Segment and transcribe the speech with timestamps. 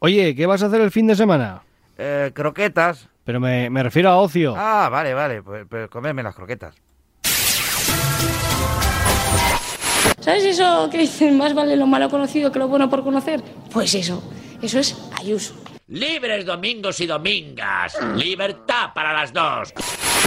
[0.00, 1.62] Oye, ¿qué vas a hacer el fin de semana?
[1.96, 3.08] Eh, croquetas.
[3.24, 4.54] Pero me, me refiero a ocio.
[4.56, 6.74] Ah, vale, vale, pues, pues comerme las croquetas.
[10.20, 13.42] ¿Sabes eso que dicen más vale lo malo conocido que lo bueno por conocer?
[13.72, 14.22] Pues eso,
[14.62, 15.54] eso es Ayuso.
[15.88, 17.98] Libres domingos y domingas.
[18.16, 19.72] Libertad para las dos.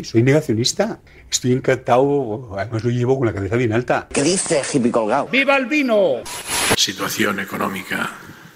[0.04, 1.00] Soy negacionista.
[1.30, 2.58] Estoy encantado.
[2.58, 4.08] Además lo llevo con la cabeza bien alta.
[4.12, 5.28] ¿Qué dice hippie colgado?
[5.32, 6.24] ¡Viva el vino!
[6.76, 8.10] Situación económica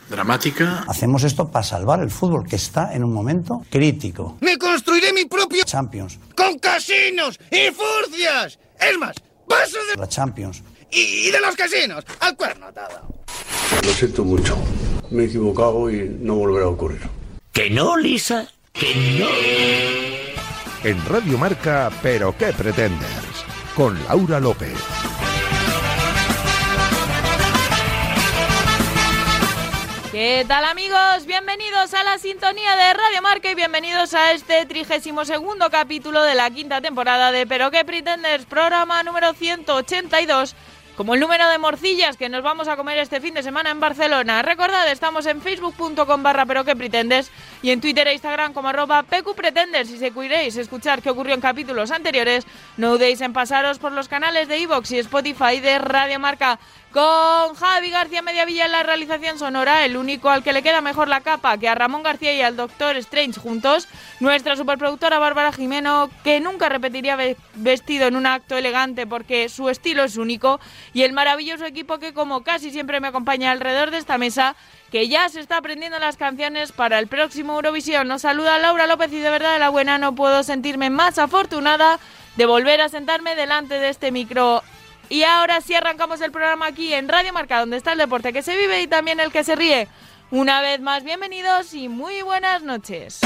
[0.10, 0.84] dramática.
[0.88, 4.38] Hacemos esto para salvar el fútbol que está en un momento crítico.
[4.42, 6.20] ¡Me construiré mi propio Champions!
[6.36, 8.60] con casinos y furcias!
[8.80, 9.16] Es más,
[9.48, 10.64] paso de La Champions.
[10.92, 13.08] y, y de los casinos al cuerno atado.
[13.84, 14.58] Lo siento mucho.
[15.12, 17.02] Me he equivocado y no volverá a ocurrir.
[17.54, 18.48] ¿Que no, Lisa?
[18.74, 19.28] ¿Que no?
[20.90, 23.08] En Radio Marca, Pero qué pretendes,
[23.76, 24.74] con Laura López.
[30.16, 31.26] ¿Qué tal amigos?
[31.26, 36.36] Bienvenidos a la sintonía de Radio Marca y bienvenidos a este trigésimo segundo capítulo de
[36.36, 40.56] la quinta temporada de Pero qué pretendes, programa número 182,
[40.96, 43.82] como el número de morcillas que nos vamos a comer este fin de semana en
[43.82, 44.42] Barcelona.
[44.42, 47.30] Recordad, estamos en facebook.com barra pero que pretendes
[47.62, 49.90] y en Twitter e Instagram como arroba pqpretendes.
[49.90, 54.08] Si se queréis escuchar qué ocurrió en capítulos anteriores, no dudéis en pasaros por los
[54.08, 56.58] canales de iVoox y Spotify de Radio Marca.
[56.96, 61.10] Con Javi García Mediavilla en la realización sonora, el único al que le queda mejor
[61.10, 63.90] la capa que a Ramón García y al Doctor Strange juntos,
[64.22, 69.68] nuestra superproductora Bárbara Jimeno, que nunca repetiría ve- vestido en un acto elegante porque su
[69.68, 70.62] estilo es único,
[70.94, 74.56] y el maravilloso equipo que como casi siempre me acompaña alrededor de esta mesa,
[74.90, 78.08] que ya se está aprendiendo las canciones para el próximo Eurovisión.
[78.08, 82.00] Nos saluda Laura López y de verdad de la buena no puedo sentirme más afortunada
[82.38, 84.64] de volver a sentarme delante de este micro
[85.10, 88.42] y ahora sí arrancamos el programa aquí en Radio Marca, donde está el deporte que
[88.42, 89.88] se vive y también el que se ríe.
[90.32, 93.22] Una vez más, bienvenidos y muy buenas noches.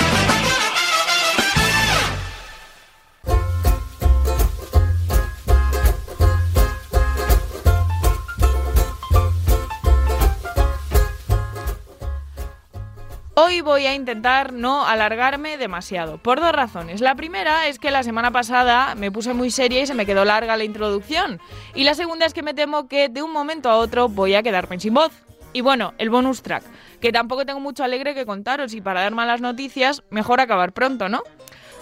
[13.61, 17.01] Voy a intentar no alargarme demasiado, por dos razones.
[17.01, 20.25] La primera es que la semana pasada me puse muy seria y se me quedó
[20.25, 21.39] larga la introducción.
[21.75, 24.43] Y la segunda es que me temo que de un momento a otro voy a
[24.43, 25.11] quedarme sin voz.
[25.51, 26.63] Y bueno, el bonus track,
[26.99, 31.09] que tampoco tengo mucho alegre que contaros y para dar malas noticias, mejor acabar pronto,
[31.09, 31.21] ¿no?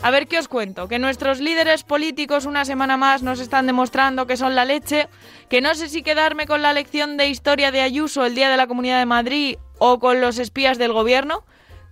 [0.02, 4.28] A ver qué os cuento, que nuestros líderes políticos una semana más nos están demostrando
[4.28, 5.08] que son la leche,
[5.50, 8.58] que no sé si quedarme con la lección de historia de Ayuso el día de
[8.58, 11.44] la Comunidad de Madrid o con los espías del gobierno.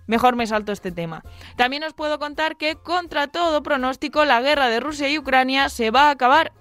[0.06, 1.22] Mejor me salto este tema.
[1.56, 5.90] También os puedo contar que, contra todo pronóstico, la guerra de Rusia y Ucrania se
[5.90, 6.52] va a acabar.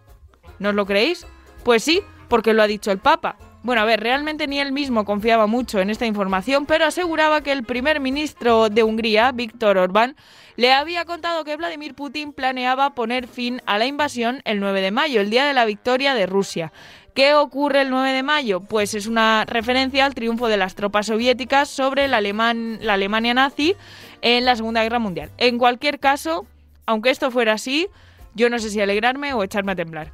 [0.59, 1.27] ¿No lo creéis?
[1.63, 3.37] Pues sí, porque lo ha dicho el Papa.
[3.65, 7.51] Bueno, a ver, realmente ni él mismo confiaba mucho en esta información, pero aseguraba que
[7.51, 10.15] el primer ministro de Hungría, Víctor Orbán,
[10.55, 14.91] le había contado que Vladimir Putin planeaba poner fin a la invasión el 9 de
[14.91, 16.71] mayo, el día de la victoria de Rusia.
[17.15, 18.59] ¿Qué ocurre el 9 de mayo?
[18.61, 23.33] Pues es una referencia al triunfo de las tropas soviéticas sobre la, Aleman- la Alemania
[23.33, 23.73] nazi
[24.21, 25.31] en la Segunda Guerra Mundial.
[25.37, 26.45] En cualquier caso,
[26.85, 27.87] aunque esto fuera así,
[28.33, 30.11] yo no sé si alegrarme o echarme a temblar.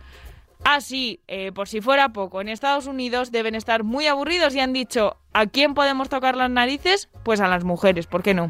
[0.64, 4.72] Así, eh, por si fuera poco, en Estados Unidos deben estar muy aburridos y han
[4.74, 7.10] dicho, ¿a quién podemos tocar las narices?
[7.24, 8.50] Pues a las mujeres, ¿por qué no?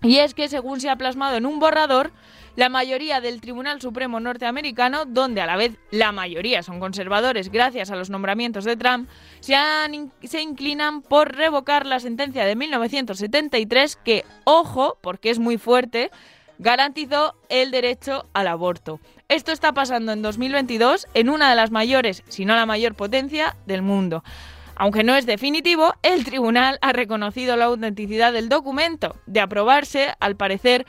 [0.00, 2.12] Y es que, según se ha plasmado en un borrador,
[2.56, 7.90] la mayoría del Tribunal Supremo norteamericano, donde a la vez la mayoría son conservadores gracias
[7.90, 9.08] a los nombramientos de Trump,
[9.40, 9.56] se,
[10.22, 16.10] se inclinan por revocar la sentencia de 1973 que, ojo, porque es muy fuerte,
[16.58, 19.00] garantizó el derecho al aborto.
[19.28, 23.56] Esto está pasando en 2022 en una de las mayores, si no la mayor potencia
[23.66, 24.22] del mundo.
[24.76, 29.16] Aunque no es definitivo, el tribunal ha reconocido la autenticidad del documento.
[29.26, 30.84] De aprobarse, al parecer,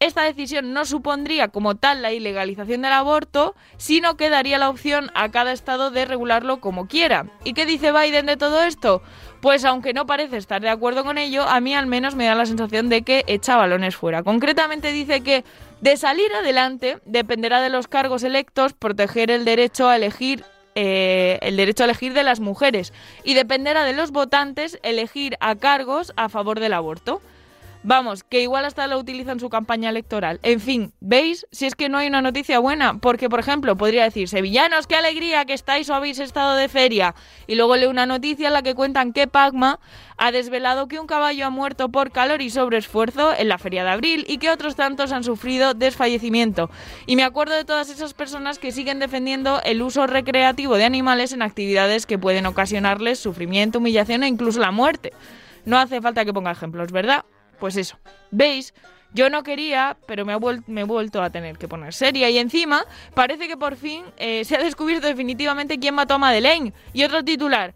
[0.00, 5.10] esta decisión no supondría como tal la ilegalización del aborto, sino que daría la opción
[5.14, 7.26] a cada estado de regularlo como quiera.
[7.44, 9.02] ¿Y qué dice Biden de todo esto?
[9.40, 12.34] Pues aunque no parece estar de acuerdo con ello, a mí al menos me da
[12.34, 14.22] la sensación de que echa balones fuera.
[14.22, 15.44] Concretamente dice que
[15.80, 20.44] de salir adelante dependerá de los cargos electos proteger el derecho a elegir
[20.80, 22.92] eh, el derecho a elegir de las mujeres
[23.24, 27.20] y dependerá de los votantes elegir a cargos a favor del aborto.
[27.84, 30.40] Vamos, que igual hasta lo utiliza en su campaña electoral.
[30.42, 31.46] En fin, ¿veis?
[31.52, 34.96] Si es que no hay una noticia buena, porque por ejemplo podría decir, sevillanos, qué
[34.96, 37.14] alegría que estáis o habéis estado de feria.
[37.46, 39.78] Y luego leo una noticia en la que cuentan que Pacma
[40.16, 43.90] ha desvelado que un caballo ha muerto por calor y sobreesfuerzo en la feria de
[43.90, 46.70] abril y que otros tantos han sufrido desfallecimiento.
[47.06, 51.32] Y me acuerdo de todas esas personas que siguen defendiendo el uso recreativo de animales
[51.32, 55.12] en actividades que pueden ocasionarles sufrimiento, humillación e incluso la muerte.
[55.64, 57.24] No hace falta que ponga ejemplos, ¿verdad?
[57.58, 57.98] Pues eso.
[58.30, 58.74] ¿Veis?
[59.14, 62.28] Yo no quería, pero me, ha me he vuelto a tener que poner seria.
[62.28, 62.84] Y encima,
[63.14, 66.72] parece que por fin eh, se ha descubierto definitivamente quién mató a Madeleine.
[66.92, 67.74] Y otro titular.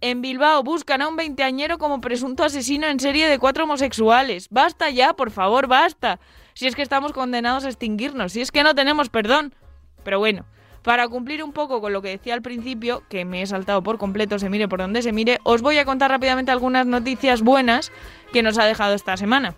[0.00, 4.48] En Bilbao buscan a un veinteañero como presunto asesino en serie de cuatro homosexuales.
[4.50, 6.18] Basta ya, por favor, basta.
[6.52, 9.54] Si es que estamos condenados a extinguirnos, si es que no tenemos perdón.
[10.02, 10.44] Pero bueno,
[10.84, 13.98] para cumplir un poco con lo que decía al principio, que me he saltado por
[13.98, 17.90] completo, se mire por donde se mire, os voy a contar rápidamente algunas noticias buenas
[18.32, 19.54] que nos ha dejado esta semana.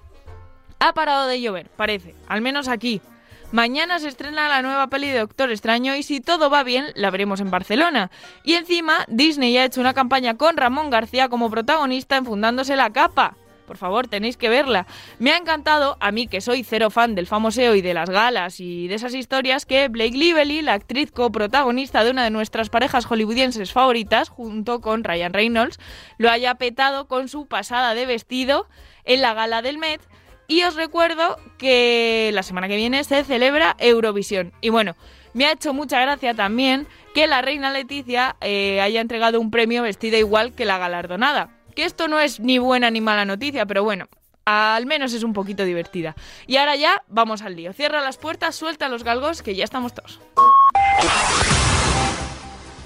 [0.78, 3.02] Ha parado de llover, parece, al menos aquí.
[3.50, 7.10] Mañana se estrena la nueva peli de Doctor Extraño y si todo va bien, la
[7.10, 8.10] veremos en Barcelona.
[8.44, 13.36] Y encima, Disney ha hecho una campaña con Ramón García como protagonista enfundándose la capa.
[13.66, 14.86] Por favor, tenéis que verla.
[15.18, 18.60] Me ha encantado, a mí que soy cero fan del famoseo y de las galas
[18.60, 23.06] y de esas historias, que Blake Lively, la actriz coprotagonista de una de nuestras parejas
[23.06, 25.78] hollywoodienses favoritas, junto con Ryan Reynolds,
[26.18, 28.68] lo haya petado con su pasada de vestido
[29.04, 30.00] en la gala del Met.
[30.48, 34.52] Y os recuerdo que la semana que viene se celebra Eurovisión.
[34.60, 34.94] Y bueno,
[35.34, 39.82] me ha hecho mucha gracia también que la reina Leticia eh, haya entregado un premio
[39.82, 41.55] vestida igual que la galardonada.
[41.76, 44.08] Que esto no es ni buena ni mala noticia, pero bueno,
[44.46, 46.16] al menos es un poquito divertida.
[46.46, 47.74] Y ahora ya, vamos al lío.
[47.74, 50.18] Cierra las puertas, suelta los galgos, que ya estamos todos.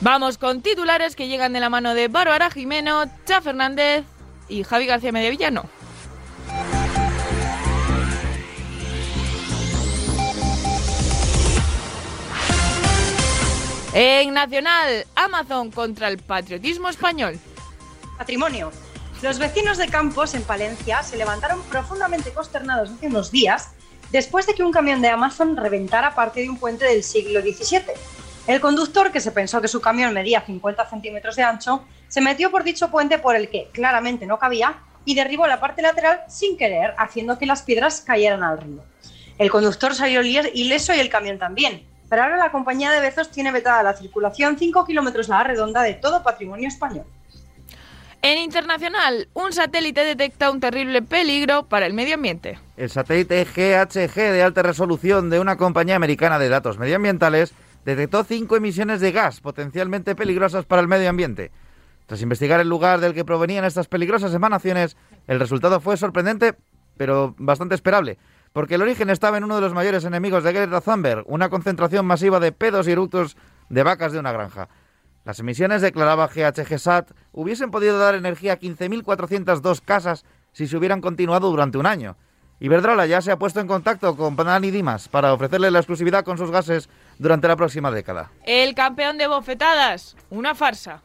[0.00, 4.04] Vamos con titulares que llegan de la mano de Bárbara Jimeno, Cha Fernández
[4.48, 5.62] y Javi García Mediavillano.
[13.92, 17.38] En Nacional, Amazon contra el patriotismo español.
[18.20, 18.70] Patrimonio.
[19.22, 23.70] Los vecinos de Campos, en Palencia, se levantaron profundamente consternados hace unos días
[24.12, 27.94] después de que un camión de Amazon reventara parte de un puente del siglo XVII.
[28.46, 32.50] El conductor, que se pensó que su camión medía 50 centímetros de ancho, se metió
[32.50, 36.58] por dicho puente por el que claramente no cabía y derribó la parte lateral sin
[36.58, 38.84] querer, haciendo que las piedras cayeran al río.
[39.38, 43.50] El conductor salió ileso y el camión también, pero ahora la compañía de Bezos tiene
[43.50, 47.06] vetada la circulación 5 kilómetros a la redonda de todo patrimonio español.
[48.22, 52.58] En internacional, un satélite detecta un terrible peligro para el medio ambiente.
[52.76, 57.54] El satélite GHG de alta resolución de una compañía americana de datos medioambientales
[57.86, 61.50] detectó cinco emisiones de gas potencialmente peligrosas para el medio ambiente.
[62.04, 66.54] Tras investigar el lugar del que provenían estas peligrosas emanaciones, el resultado fue sorprendente,
[66.98, 68.18] pero bastante esperable,
[68.52, 72.04] porque el origen estaba en uno de los mayores enemigos de Greta Thunberg, una concentración
[72.04, 73.38] masiva de pedos y eructos
[73.70, 74.68] de vacas de una granja.
[75.30, 81.48] Las emisiones, declaraba GHGSAT, hubiesen podido dar energía a 15.402 casas si se hubieran continuado
[81.50, 82.16] durante un año.
[82.58, 86.24] Iberdrola ya se ha puesto en contacto con Panal y Dimas para ofrecerle la exclusividad
[86.24, 86.88] con sus gases
[87.20, 88.32] durante la próxima década.
[88.42, 91.00] El campeón de bofetadas, una farsa.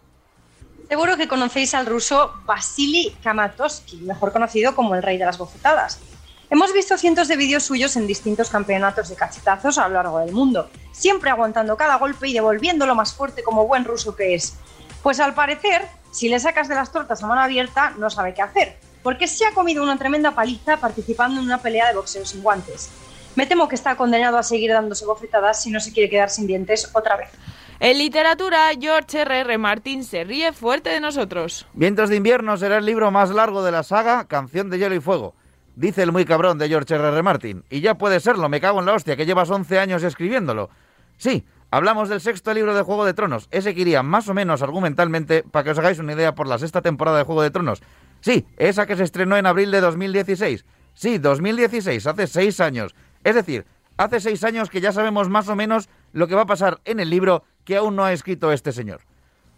[0.89, 5.99] Seguro que conocéis al ruso Vasily Kamatowski, mejor conocido como el rey de las bofetadas.
[6.47, 10.31] Hemos visto cientos de vídeos suyos en distintos campeonatos de cachetazos a lo largo del
[10.31, 14.55] mundo, siempre aguantando cada golpe y devolviéndolo más fuerte como buen ruso que es.
[15.01, 18.43] Pues al parecer, si le sacas de las tortas a mano abierta, no sabe qué
[18.43, 22.43] hacer, porque se ha comido una tremenda paliza participando en una pelea de boxeo sin
[22.43, 22.91] guantes.
[23.35, 26.45] Me temo que está condenado a seguir dándose bofetadas si no se quiere quedar sin
[26.45, 27.29] dientes otra vez.
[27.79, 29.41] En literatura, George R.R.
[29.41, 29.57] R.
[29.57, 31.67] Martin se ríe fuerte de nosotros.
[31.73, 35.01] Vientos de invierno será el libro más largo de la saga Canción de Hielo y
[35.01, 35.33] Fuego.
[35.75, 37.13] Dice el muy cabrón de George R.R.
[37.13, 37.23] R.
[37.23, 37.65] Martin.
[37.69, 40.69] Y ya puede serlo, me cago en la hostia, que llevas 11 años escribiéndolo.
[41.17, 43.49] Sí, hablamos del sexto libro de Juego de Tronos.
[43.51, 46.57] Ese que iría más o menos argumentalmente, para que os hagáis una idea, por la
[46.57, 47.83] sexta temporada de Juego de Tronos.
[48.21, 50.65] Sí, esa que se estrenó en abril de 2016.
[50.93, 52.95] Sí, 2016, hace seis años.
[53.25, 53.65] Es decir,
[53.97, 57.01] hace seis años que ya sabemos más o menos lo que va a pasar en
[57.01, 59.01] el libro que aún no ha escrito este señor.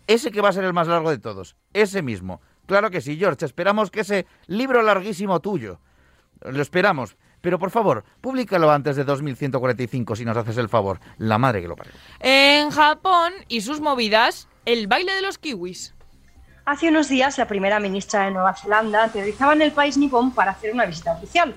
[0.08, 1.56] Ese que va a ser el más largo de todos.
[1.74, 2.42] Ese mismo.
[2.66, 3.46] Claro que sí, George.
[3.46, 5.80] Esperamos que ese libro larguísimo tuyo.
[6.42, 7.18] Lo esperamos.
[7.42, 11.00] Pero por favor, públicalo antes de 2145 si nos haces el favor.
[11.18, 11.94] La madre que lo parió.
[12.20, 15.94] En Japón y sus movidas, el baile de los kiwis.
[16.66, 20.52] Hace unos días, la primera ministra de Nueva Zelanda aterrizaba en el país nipón para
[20.52, 21.56] hacer una visita oficial.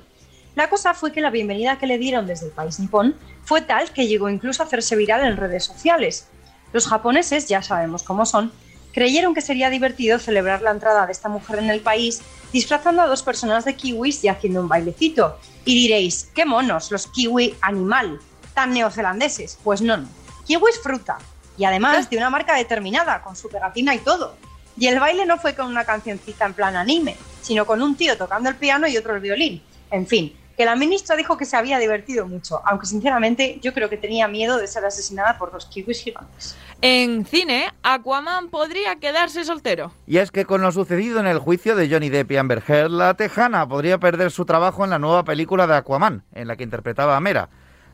[0.55, 3.91] La cosa fue que la bienvenida que le dieron desde el país nipón fue tal
[3.93, 6.29] que llegó incluso a hacerse viral en redes sociales.
[6.73, 8.53] Los japoneses, ya sabemos cómo son,
[8.93, 13.07] creyeron que sería divertido celebrar la entrada de esta mujer en el país disfrazando a
[13.07, 15.39] dos personas de kiwis y haciendo un bailecito.
[15.65, 18.19] Y diréis, qué monos, los kiwi animal,
[18.55, 19.59] tan neozelandeses.
[19.63, 20.09] Pues no, no.
[20.47, 21.19] Kiwi es fruta.
[21.57, 24.37] Y además de una marca determinada, con su pegatina y todo.
[24.77, 28.17] Y el baile no fue con una cancioncita en plan anime, sino con un tío
[28.17, 29.63] tocando el piano y otro el violín.
[29.91, 33.89] En fin, que la ministra dijo que se había divertido mucho, aunque sinceramente yo creo
[33.89, 36.55] que tenía miedo de ser asesinada por dos kiwis gigantes.
[36.83, 39.91] En cine, Aquaman podría quedarse soltero.
[40.07, 42.91] Y es que con lo sucedido en el juicio de Johnny Depp y Amber Heard,
[42.91, 46.65] la tejana podría perder su trabajo en la nueva película de Aquaman, en la que
[46.65, 47.49] interpretaba a Mera.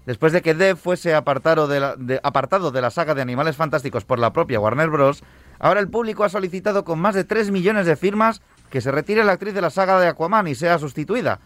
[0.05, 3.55] Después de que Depp fuese apartado de, la, de- apartado de la saga de Animales
[3.55, 5.23] Fantásticos por la propia Warner Bros.,
[5.61, 9.23] ahora el público ha solicitado con más de 3 millones de firmas que se retire
[9.23, 11.39] la actriz de la saga de Aquaman y sea sustituida.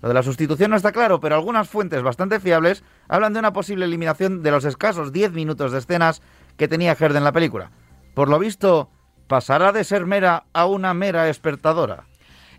[0.00, 3.52] Lo de la sustitución no está claro, pero algunas fuentes bastante fiables hablan de una
[3.52, 6.22] posible eliminación de los escasos 10 minutos de escenas
[6.56, 7.70] que tenía Heard en la película.
[8.14, 8.90] Por lo visto,
[9.26, 12.04] pasará de ser mera a una mera espectadora.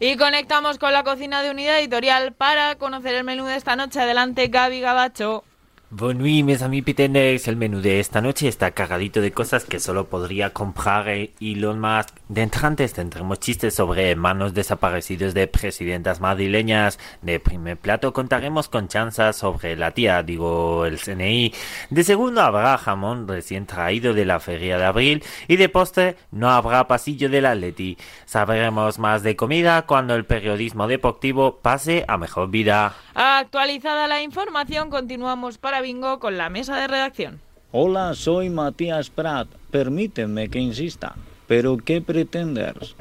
[0.02, 4.00] Y conectamos con la cocina de Unidad Editorial para conocer el menú de esta noche.
[4.00, 5.44] Adelante, Gaby Gabacho.
[5.92, 7.48] Bonne nuit, mes amis pitenders.
[7.48, 11.80] El menú de esta noche está cargadito de cosas que solo podría comprar eh, Elon
[11.80, 12.16] Musk.
[12.28, 17.00] De entrantes tendremos chistes sobre hermanos desaparecidos de presidentas madrileñas.
[17.24, 21.56] De primer plato contaremos con chanzas sobre la tía, digo el CNI.
[21.90, 25.24] De segundo habrá jamón recién traído de la feria de abril.
[25.48, 27.98] Y de postre no habrá pasillo del Atleti.
[28.26, 32.94] Sabremos más de comida cuando el periodismo deportivo pase a mejor vida.
[33.16, 37.42] Actualizada la información, continuamos para Bingo con la mesa de redacción.
[37.72, 39.48] Hola, soy Matías Prat.
[39.72, 41.16] Permíteme que insista.
[41.48, 42.96] ¿Pero qué pretendes?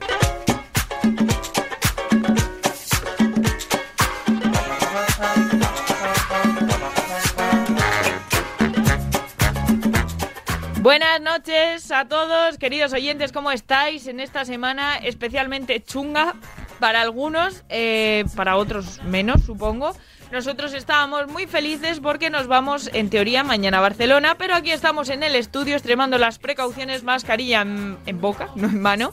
[10.81, 16.35] Buenas noches a todos, queridos oyentes, ¿cómo estáis en esta semana especialmente chunga
[16.81, 19.95] para algunos, eh, para otros menos, supongo?
[20.31, 25.09] Nosotros estábamos muy felices porque nos vamos, en teoría, mañana a Barcelona, pero aquí estamos
[25.09, 29.11] en el estudio extremando las precauciones, mascarilla en, en boca, no en mano,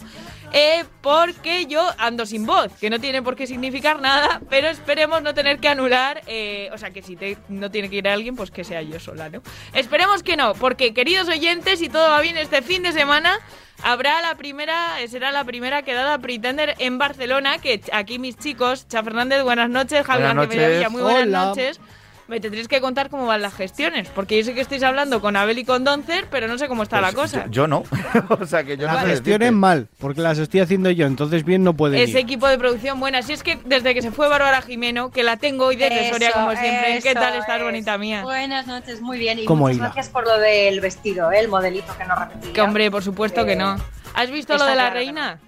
[0.53, 5.21] eh, porque yo ando sin voz, que no tiene por qué significar nada, pero esperemos
[5.21, 8.35] no tener que anular, eh, o sea, que si te- no tiene que ir alguien,
[8.35, 9.41] pues que sea yo sola, ¿no?
[9.73, 13.37] Esperemos que no, porque queridos oyentes, si todo va bien este fin de semana,
[13.83, 18.87] habrá la primera, eh, será la primera quedada Pretender en Barcelona, que aquí mis chicos,
[18.87, 20.89] Cha Fernández, buenas noches, Javi Buenas noches.
[20.91, 21.45] muy buenas Hola.
[21.45, 21.79] noches.
[22.27, 25.35] Me tendréis que contar cómo van las gestiones, porque yo sé que estáis hablando con
[25.35, 27.45] Abel y con Doncer, pero no sé cómo está la Pues cosa.
[27.45, 27.83] Yo, yo no.
[28.39, 29.51] o sea que yo no Las sé gestiones decirte.
[29.51, 32.17] mal, porque las estoy haciendo yo, entonces bien no pueden Ese ir.
[32.17, 33.21] equipo de producción buena.
[33.21, 36.31] Si es que desde que se fue Bárbara Jimeno, que la tengo hoy Eso, Soria
[36.31, 36.99] como siempre.
[37.03, 37.63] ¿Qué tal estás, es.
[37.63, 38.23] bonita mía?
[38.23, 39.37] Buenas noches, muy bien.
[39.37, 39.85] Y ¿Cómo muchas iba?
[39.85, 41.39] gracias por lo del vestido, ¿eh?
[41.41, 42.53] el modelito que no repetía.
[42.53, 43.75] Que hombre, por supuesto que Eh, no.
[44.15, 45.39] ¿Has visto lo de la reina?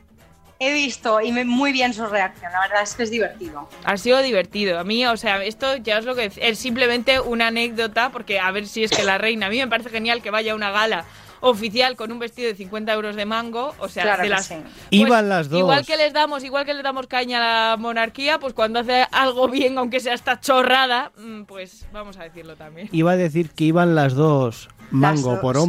[0.60, 3.70] He visto y me- muy bien su reacción, la verdad es que es divertido.
[3.84, 4.80] Ha sido divertido.
[4.80, 8.50] A mí, o sea, esto ya es lo que es simplemente una anécdota, porque a
[8.52, 10.72] ver si es que la reina, a mí me parece genial que vaya a una
[10.72, 11.06] gala
[11.40, 14.46] oficial con un vestido de 50 euros de mango, o sea, Claro de que las...
[14.48, 14.56] sí.
[14.90, 15.60] Iban las dos.
[15.60, 19.06] Igual que les damos, igual que les damos caña a la monarquía, pues cuando hace
[19.12, 22.90] algo bien, aunque sea esta chorrada, mm, pues vamos a decirlo también.
[22.92, 25.62] Iba a decir que iban las dos mango dos, por sí.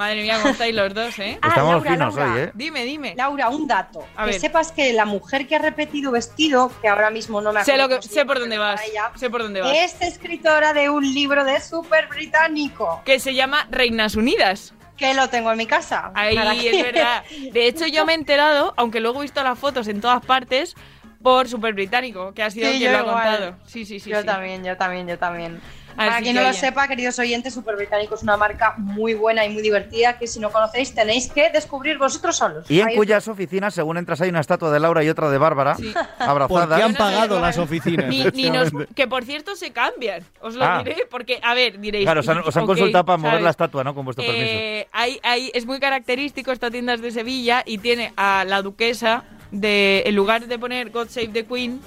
[0.00, 1.38] Madre mía, cómo estáis los dos, ¿eh?
[1.42, 2.32] Ah, Estamos Laura, finos Laura.
[2.34, 2.50] hoy, ¿eh?
[2.54, 3.14] Dime, dime.
[3.16, 4.02] Laura, un dato.
[4.16, 4.40] A que ver.
[4.40, 7.94] sepas que la mujer que ha repetido vestido, que ahora mismo no me Sé, acuerdo
[7.96, 8.80] lo que, sé llama, por dónde vas.
[8.88, 9.72] ella, Sé por dónde vas.
[9.76, 14.72] es escritora de un libro de súper británico, Que se llama Reinas Unidas.
[14.96, 16.10] que lo tengo en mi casa.
[16.14, 17.22] Ahí es que- verdad.
[17.52, 20.74] De hecho, yo me he enterado, aunque luego he visto las fotos en todas partes,
[21.22, 23.28] por Super Británico, que ha sido Sí, quien yo lo ha igual.
[23.38, 23.56] contado.
[23.66, 24.08] Sí, sí, sí.
[24.08, 24.26] yo sí.
[24.26, 25.60] también, yo también, yo también.
[25.96, 29.14] Así Para quien que no lo sepa, queridos oyentes, Super Británico es una marca muy
[29.14, 32.70] buena y muy divertida que si no conocéis tenéis que descubrir vosotros solos.
[32.70, 35.38] Y en Ahí cuyas oficinas, según entras, hay una estatua de Laura y otra de
[35.38, 35.92] Bárbara, Sí.
[36.18, 36.48] abrazadas.
[36.68, 38.06] Porque han pagado las oficinas.
[38.06, 40.82] Ni, ni nos- que por cierto se cambian, os lo Ah.
[40.84, 42.04] diré, porque, a ver, diréis.
[42.04, 43.44] Claro, os han, os han ok, consultado para mover ¿sabes?
[43.44, 43.94] la estatua, ¿no?
[43.94, 44.46] Con vuestro permiso.
[44.46, 48.62] Eh, hay, hay- es muy característico esta tienda es de Sevilla y tiene a la
[48.62, 51.80] duquesa de en lugar de poner God Save the Queen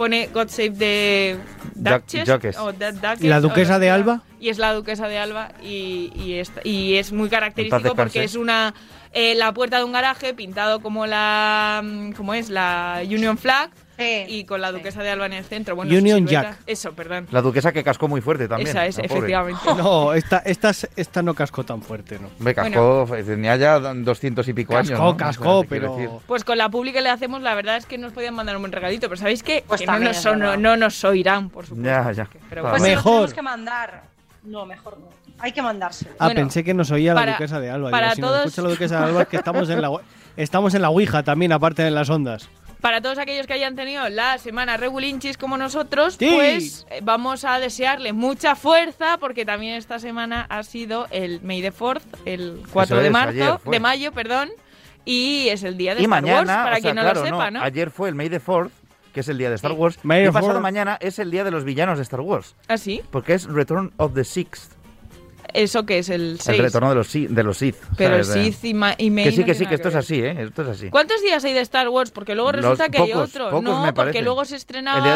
[0.00, 1.36] pone God Save the
[1.74, 2.56] Duchess Duchess.
[2.58, 3.90] o the Duchess, ¿Y la duquesa de.
[3.90, 4.22] Alba?
[4.40, 8.34] y es la duquesa de Alba y, y, esta- y es muy característico porque es
[8.34, 8.72] una
[9.12, 13.68] eh, la puerta de un garaje pintado como la mm, como es la Union Flag
[14.00, 14.74] Sí, y con la sí.
[14.74, 16.58] duquesa de Alba en el centro bueno Union silueta- Jack.
[16.66, 18.68] eso perdón La duquesa que cascó muy fuerte también.
[18.70, 22.28] esa es efectivamente No, esta, esta, esta no cascó tan fuerte, ¿no?
[22.38, 25.00] Me cascó, tenía ya doscientos y pico Cascó, años.
[25.00, 25.16] ¿no?
[25.16, 26.10] cascó, O sea, pero- decir.
[26.26, 28.62] Pues con la publi que le hacemos, la verdad es que nos podían mandar un
[28.62, 29.64] buen regalito, pero ¿sabéis qué?
[29.66, 31.86] Pues que no nos, son- no, no nos oirán, por supuesto.
[31.88, 32.28] Ya, ya.
[32.48, 32.62] Pero.
[32.62, 32.72] Pues bueno.
[32.72, 33.12] los Mejor.
[33.12, 34.02] tenemos que mandar.
[34.44, 35.08] No, mejor no.
[35.38, 36.12] Hay que mandárselo.
[36.18, 37.88] Ah, Bueno, pensé que nos oía la para- duquesa de Alba.
[37.88, 39.90] Digo, para si nos todos- escucha la duquesa de Alba es que estamos en la,
[40.36, 42.48] estamos en la Ouija también, aparte de las ondas.
[42.80, 46.30] Para todos aquellos que hayan tenido la semana regulinchis como nosotros, Sí.
[46.34, 51.60] pues eh, vamos a desearle mucha fuerza porque también esta semana ha sido el May
[51.62, 54.48] the 4th, el 4 Eso de marzo, ayer de maño, perdón,
[55.04, 57.20] y es el día de Y Star mañana, Wars, para o sea, quien no claro,
[57.20, 57.62] lo sepa, ¿no?
[57.62, 58.70] Ayer fue el May the 4th
[59.12, 59.98] que es el día de Star Wars.
[60.04, 60.62] May y the pasado Fourth.
[60.62, 62.54] mañana es el día de los villanos de Star Wars.
[62.68, 63.02] ¿Ah, sí?
[63.10, 64.74] Porque es Return of the Sixth.
[65.54, 66.08] ¿Eso qué es?
[66.08, 66.58] El 6.
[66.58, 67.76] El retorno de los, de los Sith.
[67.96, 68.56] Pero ¿sabes?
[68.56, 70.42] Sith y, Ma- y May Que sí, no que sí, que esto es así, ¿eh?
[70.42, 70.90] Esto es así.
[70.90, 72.10] ¿Cuántos días hay de Star Wars?
[72.10, 73.50] Porque luego Los resulta que hay otro.
[73.50, 74.22] pocos no, me porque parece.
[74.22, 74.56] luego se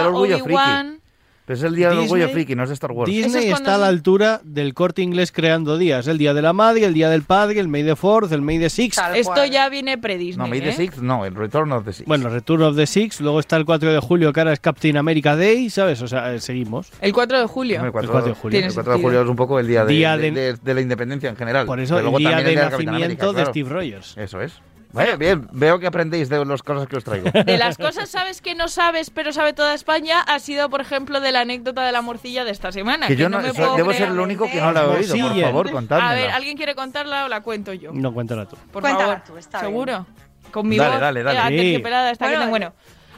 [0.08, 1.00] orgullo Obi-Wan.
[1.46, 3.10] Pero es el día del Disney- orgullo friki, no es de Star Wars.
[3.10, 6.06] Disney es está a la altura del corte inglés creando días.
[6.08, 8.58] El día de la madre, el día del padre, el May the Fourth, el May
[8.58, 8.98] the Sixth.
[9.14, 10.38] Esto ya viene pre-Disney.
[10.42, 10.72] No, May the ¿eh?
[10.72, 12.08] Sixth, no, el Return of the Sixth.
[12.08, 14.96] Bueno, Return of the Six, luego está el 4 de julio, que ahora es Captain
[14.96, 16.00] America Day, ¿sabes?
[16.00, 16.90] O sea, eh, seguimos.
[17.02, 17.84] El 4 de julio.
[17.84, 18.58] El 4, El 4 de julio.
[18.60, 20.74] el 4 de julio es un poco el día de, Día de, de- de- de
[20.74, 21.66] la independencia en general.
[21.66, 23.50] Por eso, Pero el luego día de nacimiento América, de claro.
[23.50, 24.16] Steve Rogers.
[24.16, 24.60] Eso es.
[24.94, 27.28] Vaya, bien, veo que aprendéis de las cosas que os traigo.
[27.44, 31.20] De las cosas sabes que no sabes, pero sabe toda España, ha sido, por ejemplo,
[31.20, 33.06] de la anécdota de la morcilla de esta semana.
[33.08, 34.04] que yo no, me eso- puedo debo creer.
[34.04, 36.10] ser el único que no la he oído, por favor, contádmela.
[36.10, 37.90] A ver, ¿alguien quiere contarla o la cuento yo?
[37.92, 38.56] No, cuéntala tú.
[38.72, 39.22] Por Cuéntala favor.
[39.26, 40.06] tú, está ¿Seguro?
[40.52, 41.38] Con mi Dale, voz dale, dale.
[41.40, 41.74] eh,
[42.12, 42.50] esta que Bueno, tengo.
[42.50, 42.72] Bueno,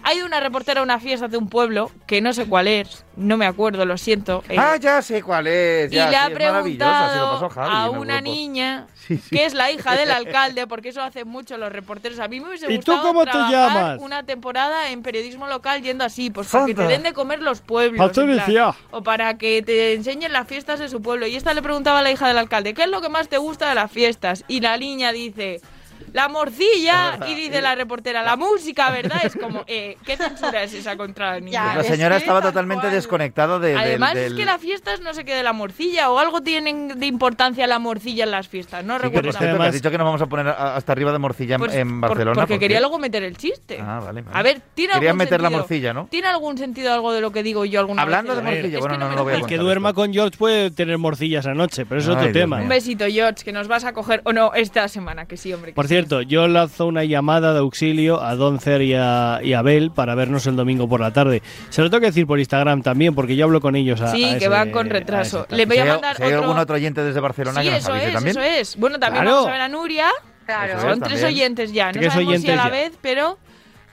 [0.08, 3.04] ha ido una reportera a una fiesta de un pueblo, que no sé cuál es,
[3.16, 4.44] no me acuerdo, lo siento.
[4.48, 5.90] eh, Ah, ya sé cuál es.
[5.92, 9.30] y le sí, ha preguntado pasó Javi a una niña Sí, sí.
[9.36, 12.18] que es la hija del alcalde, porque eso hacen mucho los reporteros.
[12.20, 13.98] A mí me hubiese ¿Y tú gustado cómo te trabajar llamas?
[14.00, 17.60] una temporada en periodismo local yendo así, pues para que te den de comer los
[17.60, 18.10] pueblos.
[18.12, 21.26] plan, o para que te enseñen las fiestas de su pueblo.
[21.26, 23.38] Y esta le preguntaba a la hija del alcalde, ¿qué es lo que más te
[23.38, 24.44] gusta de las fiestas?
[24.46, 25.60] Y la niña dice...
[26.16, 29.20] La morcilla, y dice la reportera, la música, ¿verdad?
[29.22, 31.50] Es como, eh, ¿qué censura es esa contra la niña?
[31.52, 32.92] Ya, La es señora que estaba tal totalmente cual.
[32.94, 34.32] desconectada de, Además del...
[34.32, 37.04] es que la fiesta es no sé qué de la morcilla o algo tienen de
[37.06, 39.90] importancia la morcilla en las fiestas, no Sí, recuerdo es que cierto, además- has dicho
[39.90, 42.34] que nos vamos a poner hasta arriba de morcilla en- Pues, en por- Barcelona.
[42.34, 43.78] porque ¿por quería luego meter el chiste.
[43.78, 44.38] Ah, vale, vale.
[44.38, 45.60] A ver, ¿tiene Querían algún meter la sentido?
[45.60, 46.06] morcilla, ¿no?
[46.10, 48.42] ¿Tiene algún sentido algo de lo que digo yo alguna Hablando vez?
[48.42, 50.00] de morcilla, bueno, que no, no lo voy a lo El que duerma esto.
[50.00, 52.56] con George puede tener morcillas anoche, pero eso es otro tema.
[52.62, 54.22] Un besito, George, que nos vas a coger.
[54.24, 55.72] O no, esta semana, que sí, hombre.
[55.74, 55.94] Por sí.
[56.08, 59.62] Cierto, yo lanzo una llamada de auxilio a Doncer y a, y a
[59.94, 61.42] para vernos el domingo por la tarde.
[61.70, 64.24] Se lo tengo que decir por Instagram también, porque yo hablo con ellos a Sí,
[64.24, 65.46] a que ese- van con retraso.
[65.50, 66.42] Le voy a Si hay- mandar si hay otro.
[66.44, 68.30] algún otro oyente desde Barcelona Sí, que nos eso avise es, también.
[68.38, 68.76] eso es.
[68.76, 69.36] Bueno, también Claro.
[69.38, 70.06] vamos a ver a Nuria.
[70.46, 70.80] Claro.
[70.80, 71.24] Son es, tres también.
[71.26, 71.86] oyentes ya.
[71.86, 72.70] No Tres sabemos si a la ya.
[72.70, 73.38] vez, pero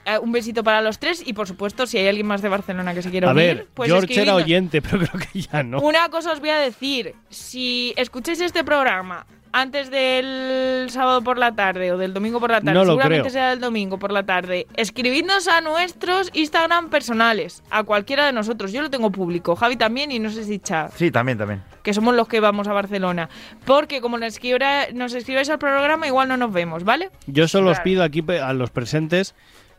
[0.06, 1.22] eh, un besito para los tres.
[1.26, 3.66] Y por supuesto, si hay alguien más de Barcelona que se quiera A unir, ver,
[3.74, 5.80] pues George era oyente, pero creo que ya no.
[5.80, 7.14] Una cosa os voy a decir.
[7.30, 12.60] Si escucháis este programa antes del sábado por la tarde o del domingo por la
[12.60, 13.32] tarde, No lo seguramente creo.
[13.32, 18.72] será el domingo por la tarde, escribidnos a nuestros Instagram personales, a cualquiera de nosotros.
[18.72, 21.62] Yo lo tengo público, Javi también y no sé si Chad, Sí, también, también.
[21.84, 23.28] que somos los que vamos a Barcelona.
[23.64, 27.10] Porque como nos, escribra- nos escribáis al programa, igual no nos vemos, ¿vale?
[27.26, 29.34] Yo solo os pido aquí a los presentes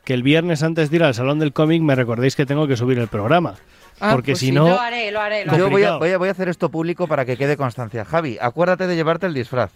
[0.06, 2.78] que el viernes antes de ir al Salón del Cómic me recordéis que tengo que
[2.78, 3.56] subir el programa.
[4.00, 4.52] Ah, porque pues si sí.
[4.52, 4.68] no...
[4.68, 5.60] Lo haré, lo haré, lo haré.
[5.60, 6.00] Yo voy a, Complicado.
[6.00, 8.04] voy, a, voy a hacer esto público para que quede constancia.
[8.06, 9.72] Javi, acuérdate de llevarte el disfraz.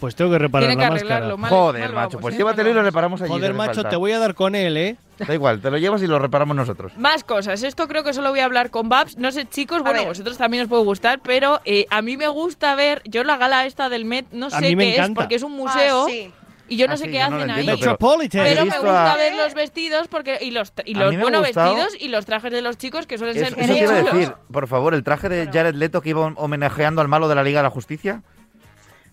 [0.00, 1.36] Pues tengo que reparar Tiene la que máscara.
[1.36, 3.30] mal- Joder, mal macho, vamos, pues llévatelo y lo reparamos allí.
[3.30, 3.88] Joder, macho, falta.
[3.88, 4.96] te voy a dar con él, ¿eh?
[5.26, 6.92] Da igual, te lo llevas y lo reparamos nosotros.
[6.98, 7.62] Más cosas.
[7.62, 9.16] Esto creo que solo voy a hablar con Babs.
[9.16, 10.08] No sé, chicos, bueno, ver.
[10.08, 13.00] vosotros también os puede gustar, pero eh, a mí me gusta ver.
[13.06, 15.20] Yo la gala esta del Met no A sé mí me qué es, encanta.
[15.22, 16.04] porque es un museo.
[16.04, 16.30] Ah, sí.
[16.68, 17.64] Y yo no Ah, sé sí, qué no hacen ahí.
[17.66, 18.42] pero- Metropolitan.
[18.44, 21.74] Pero He me gusta a- ver los vestidos porque y los, y los bueno gustado-
[21.74, 24.12] vestidos y los trajes de los chicos que suelen Eso, ser eso chulos.
[24.12, 27.44] decir, por favor, el traje de Jared Leto que iba homenajeando al malo de la
[27.44, 28.22] Liga de la Justicia.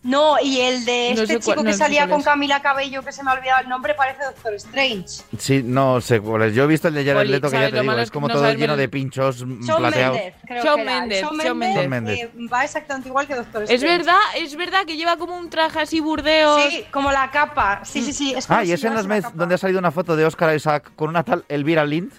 [0.04, 2.26] No, y el de No este sé chico cuál- que no sé salía con es.
[2.26, 5.24] Camila Cabello, que se me ha olvidado el nombre, parece Doctor Strange.
[5.38, 6.54] Sí, no sé cuál es.
[6.54, 8.28] Yo he visto el de Jared Leto que ya ¿sabes te digo, es es como
[8.28, 10.18] no todo lleno de pinchos Shawn plateados.
[10.18, 10.84] Mendes, creo Shawn que.
[10.86, 12.20] Mendes, Shawn Mendes, Shawn Mendes.
[12.20, 13.74] eh, va exactamente igual que Doctor Strange.
[13.76, 16.62] Es verdad, es verdad que lleva como un traje así burdeos.
[16.70, 17.80] Sí, como la capa.
[17.86, 18.34] Sí, sí, sí.
[18.36, 20.54] Es como Ah, y es en las mes donde ha salido una foto de Oscar
[20.54, 22.12] Isaac con una tal Elvira Lind,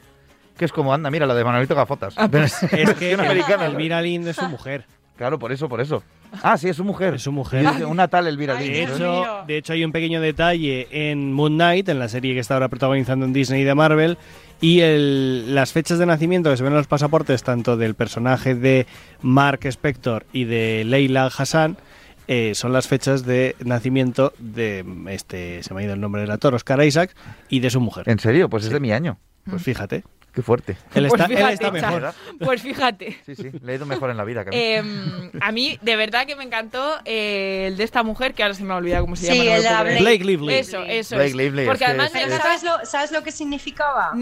[0.56, 2.14] que es como, anda, mira, la de Manolito Gafotas.
[2.16, 3.66] Ah, pues, Es que Una americana.
[3.66, 4.86] Elvira Lind es su mujer.
[5.16, 6.02] Claro, por eso, por eso.
[6.42, 7.14] Ah, sí, es su mujer.
[7.14, 7.64] Es su mujer.
[7.86, 8.68] Una tal Elvira Ay.
[8.68, 12.40] De hecho, de hecho, hay un pequeño detalle en Moon Knight, en la serie que
[12.40, 14.18] está ahora protagonizando en Disney de Marvel,
[14.60, 18.56] y el- las fechas de nacimiento que se ven en los pasaportes, tanto del personaje
[18.56, 18.86] de
[19.22, 21.76] Mark Spector y de Leila Hassan,
[22.26, 26.30] eh, son las fechas de nacimiento de este, se me ha ido el nombre del
[26.32, 27.14] actor, Oscar Isaac,
[27.48, 28.08] y de su mujer.
[28.08, 28.48] ¿En serio?
[28.48, 29.18] Pues es de mi año.
[29.48, 30.02] Pues fíjate,
[30.34, 30.72] Qué fuerte.
[30.94, 32.12] él Pues está, él fíjate, está mejor.
[32.40, 33.16] Pues fíjate.
[33.24, 34.90] Sí, sí, le he ido mejor en la vida que a mí.
[34.90, 38.54] Em, a mí, de verdad que me encantó eh, el de esta mujer, que ahora
[38.54, 39.56] se me ha olvidado cómo se Sí, llama.
[39.56, 40.00] no la creer.
[40.00, 40.54] Blake Lively.
[40.54, 41.14] Eso, eso.
[41.14, 41.36] Blake es.
[41.36, 44.12] Lively, Porque es además es- ¿sabes lo, ¿sabes lo que significaba?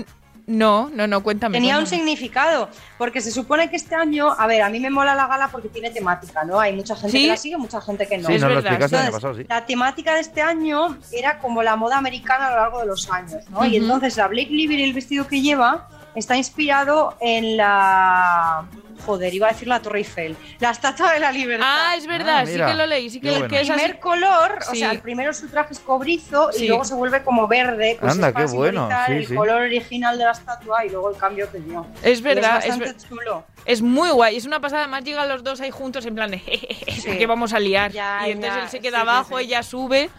[0.46, 1.59] No, no, no, cuéntame.
[1.59, 5.14] Tenía un significado, porque se supone que este año, a ver, a mí me mola
[5.14, 6.59] la gala porque tiene temática, ¿no?
[6.59, 7.22] Hay mucha gente ¿Sí?
[7.22, 8.26] que la sigue, mucha gente que no.
[8.26, 8.78] Sí, es nos lo el año
[9.12, 9.46] pasado, sí.
[9.48, 13.11] La temática de este año era como la moda americana a lo largo de los
[13.11, 13.64] años, ¿no?
[13.64, 18.64] Y entonces la Blake Lively, el vestido que lleva, está inspirado en la
[19.04, 21.66] joder, iba a decir la Torre Eiffel, la Estatua de la Libertad.
[21.68, 23.48] Ah, es verdad, Ah, sí que lo leí, sí que, bueno.
[23.48, 23.82] que es el así.
[23.82, 24.78] primer color, o Sí.
[24.78, 26.64] sea, el primero su traje es cobrizo Sí.
[26.64, 27.96] y luego se vuelve como verde.
[28.00, 29.34] Pues Anda, es para qué bueno, sí, el sí.
[29.34, 31.86] color original de la estatua y luego el cambio que dio.
[32.02, 33.44] Es Y verdad, es es, bastante chulo.
[33.64, 34.82] es muy guay, es una pasada.
[34.82, 36.38] Además, llegan los dos ahí juntos en plan de
[37.02, 37.18] Sí.
[37.18, 37.92] que vamos a liar.
[37.92, 39.44] Ya, y entonces ya, él se queda sí, abajo, sí.
[39.44, 40.10] ella sube.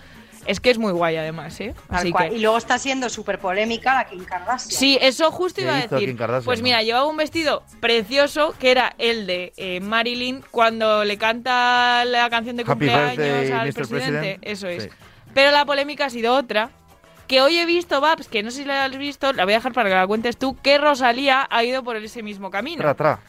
[0.45, 1.73] Es que es muy guay, además, ¿eh?
[1.89, 4.71] Así que- Y luego está siendo súper polémica la Kim Kardashian.
[4.71, 6.17] Sí, eso justo ¿Qué iba a decir.
[6.43, 6.63] Pues no?
[6.63, 12.29] mira, llevaba un vestido precioso que era el de eh, Marilyn cuando le canta la
[12.29, 13.73] canción de Happy cumpleaños birthday, al Mr.
[13.73, 14.12] presidente.
[14.12, 14.39] President.
[14.43, 14.84] Eso es.
[14.84, 14.89] Sí.
[15.34, 16.69] Pero la polémica ha sido otra.
[17.27, 19.58] Que hoy he visto, Babs, que no sé si la has visto, la voy a
[19.58, 22.82] dejar para que la cuentes tú, que Rosalía ha ido por ese mismo camino.
[22.82, 23.19] Tra, tra.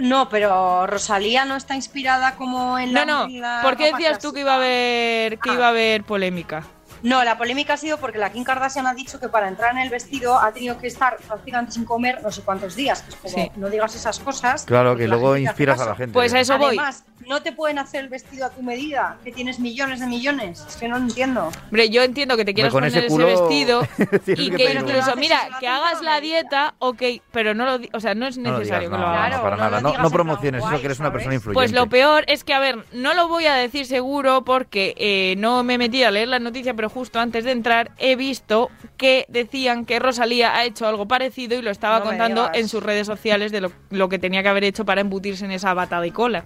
[0.00, 3.04] No, pero Rosalía no está inspirada como en la.
[3.04, 3.62] No, en la no.
[3.62, 5.54] ¿Por qué decías tú que iba a haber que Ah.
[5.54, 6.62] iba a haber polémica?
[7.02, 9.78] No, la polémica ha sido porque la Kim Kardashian ha dicho que para entrar en
[9.78, 13.00] el vestido ha tenido que estar prácticamente sin comer no sé cuántos días.
[13.02, 13.50] Que es como, Sí.
[13.56, 14.64] no digas esas cosas.
[14.66, 16.12] Claro, que luego inspiras a la gente.
[16.12, 16.78] Pues a eso voy.
[17.26, 20.64] No te pueden hacer el vestido a tu medida, que tienes millones de millones.
[20.68, 21.50] Es que no lo entiendo.
[21.66, 23.82] Hombre, yo entiendo que te quieras poner ese vestido
[24.26, 26.74] y que incluso, mira, que hagas la dieta.
[26.78, 29.14] ok, pero no lo, o sea, no es No lo necesario digas, que lo no,
[29.14, 29.30] hagas.
[29.36, 29.80] no, Claro, para no nada.
[29.80, 31.54] No, no promociones eso, que eres una persona influyente.
[31.54, 35.34] Pues lo peor es que, a ver, no lo voy a decir seguro porque eh,
[35.38, 38.70] no me he metido a leer la noticia, pero justo antes de entrar he visto
[38.96, 42.82] que decían que Rosalía ha hecho algo parecido y lo estaba No contando en sus
[42.82, 46.00] redes sociales de lo, lo que tenía que haber hecho para embutirse en esa bata
[46.00, 46.44] de cola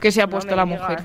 [0.00, 0.80] que se ha No puesto me la digas.
[0.80, 1.04] mujer.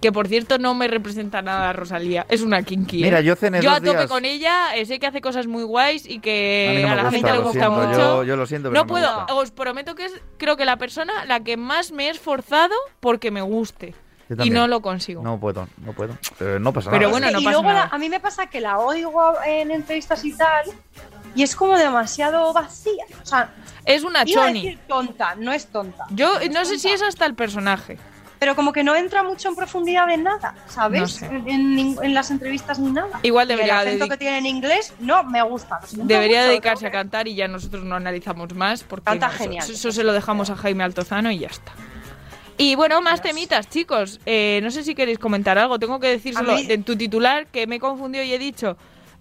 [0.00, 3.00] Que por cierto no me representa nada a Rosalía, es una kinky.
[3.00, 3.04] ¿eh?
[3.06, 5.46] Mira, yo cené Yo dos a tope días- con ella, eh, sé que hace cosas
[5.46, 7.70] muy guays y A que mí no a, me la gusta, gente le gusta siento,
[7.80, 7.98] mucho.
[7.98, 9.34] yo- yo lo siento, pero no no me puedo, gusta.
[9.34, 13.30] os prometo que es creo que la persona la que más me he esforzado porque
[13.30, 13.94] me guste.
[14.42, 15.22] Y no lo consigo.
[15.22, 16.18] No puedo, no puedo.
[16.38, 17.10] Pero no pasa Pero nada.
[17.12, 17.88] bueno, no y pasa luego la- nada.
[17.92, 20.66] a mí me pasa que la oigo en entrevistas y tal,
[21.34, 23.04] y es como demasiado vacía.
[23.22, 23.54] O sea,
[23.84, 24.62] Es una iba a choni.
[24.64, 26.04] decir tonta, no es tonta.
[26.10, 26.94] Yo es no sé si tonta.
[26.96, 27.98] es hasta el personaje.
[28.38, 31.00] Pero como que no entra mucho en profundidad en nada, ¿sabes?
[31.00, 31.26] No sé.
[31.26, 33.18] en, en en las entrevistas ni nada.
[33.22, 35.80] Igual Y el debería acento que tiene en inglés no me gusta.
[35.92, 39.42] Debería mucho, dedicarse a cantar y ya nosotros no analizamos más porque Canta no, eso-
[39.42, 39.70] genial.
[39.70, 41.72] Eso, se lo dejamos a Jaime Altozano y ya está.
[42.58, 44.20] Y bueno, más temitas, chicos.
[44.26, 45.78] Eh, no sé si queréis comentar algo.
[45.78, 48.76] Tengo que decírselo mí- en tu titular que me he confundido y he dicho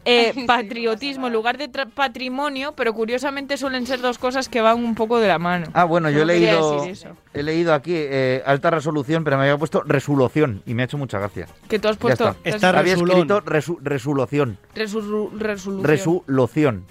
[0.06, 4.96] eh, patriotismo en lugar de patrimonio, pero curiosamente suelen ser dos cosas que van un
[4.96, 5.68] poco de la mano.
[5.74, 6.86] Ah, bueno, yo he leído,
[7.34, 11.18] he aquí eh, alta resolución, pero me había puesto resolución y me ha hecho mucha
[11.20, 11.48] gracia.
[11.68, 12.50] Que tú has puesto está.
[12.50, 13.10] Está Había resulón.
[13.18, 14.58] escrito resu- resolución.
[14.76, 15.84] resolu- resolución.
[15.84, 16.86] Resolución.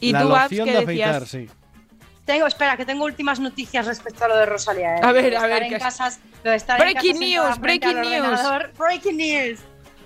[0.00, 1.08] y la tú, loción ¿qué de decías?
[1.16, 1.48] afeitar, sí.
[2.24, 4.96] Tengo, espera, que tengo últimas noticias respecto a lo de Rosalía.
[4.96, 5.00] ¿eh?
[5.02, 5.82] A ver, a ver, estar ¿qué en es?
[5.82, 8.40] casas, lo de estar en Breaking casas news, breaking news.
[8.78, 9.58] Breaking news.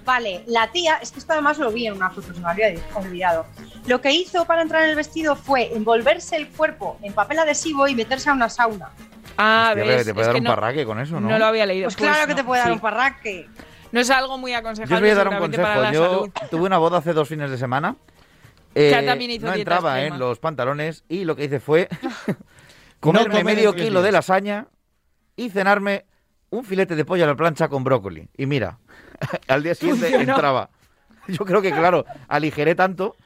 [0.05, 2.75] Vale, la tía, es que esto además lo vi en una foto, se me había
[2.95, 3.47] olvidado.
[3.87, 7.89] Lo que hizo para entrar en el vestido fue envolverse el cuerpo en papel adhesivo
[7.89, 8.91] y meterse a una sauna.
[9.39, 11.29] Ah, Hostia, ves, te puede es dar que un no, parraque con eso, ¿no?
[11.29, 11.87] no lo había leído.
[11.87, 12.75] Pues claro que no, te puede dar sí.
[12.75, 13.49] un parraque.
[13.93, 15.93] No es algo muy Yo aconsejable os voy a dar un consejo.
[15.93, 16.31] Yo salud.
[16.51, 17.97] tuve una boda hace dos fines de semana.
[18.77, 21.89] Eh, Ya también hizo no entraba en los pantalones y lo que hice fue
[22.99, 24.67] comerme medio kilo de lasaña
[25.37, 26.07] y cenarme
[26.51, 28.29] un filete de pollo a la plancha con brócoli.
[28.37, 28.79] Y mira,
[29.49, 30.33] al día siguiente Funcionó.
[30.33, 30.69] entraba.
[31.29, 33.17] Yo creo que, claro, aligeré tanto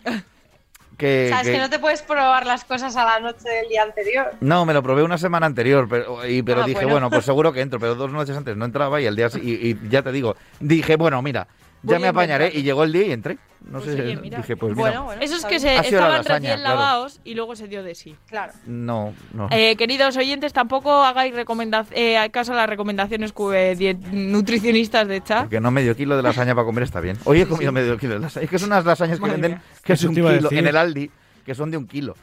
[0.97, 1.29] que...
[1.31, 4.33] Sabes que- que no te puedes probar las cosas a la noche del día anterior.
[4.41, 6.93] No, me lo probé una semana anterior, pero, y, pero Ah, dije, bueno.
[6.93, 7.11] bueno.
[7.11, 10.03] pues seguro que entro, pero dos noches antes no entraba y al día y ya
[10.03, 11.47] te digo, dije, bueno, mira,
[11.83, 13.39] ya me apañaré y llegó el día y entré.
[13.61, 14.39] No Pues sé, oye, mira.
[14.39, 15.23] dije, pues Bueno, mira, bueno.
[15.23, 16.79] Esos está que se la estaban lasaña, recién claro.
[16.79, 18.15] lavados y luego se dio de sí.
[18.29, 18.53] Claro.
[18.67, 19.49] no, no.
[19.51, 25.41] Eh, queridos oyentes, tampoco hagáis recomenda eh, caso a las recomendaciones eh, nutricionistas de chat.
[25.43, 27.19] Porque no medio kilo de lasaña para comer está bien.
[27.25, 28.45] Hoy he comido medio kilo de lasaña.
[28.45, 29.63] Es que son unas lasañas que Madre venden mía.
[29.83, 31.11] que es un kilo en el Aldi,
[31.45, 32.15] que son de un kilo.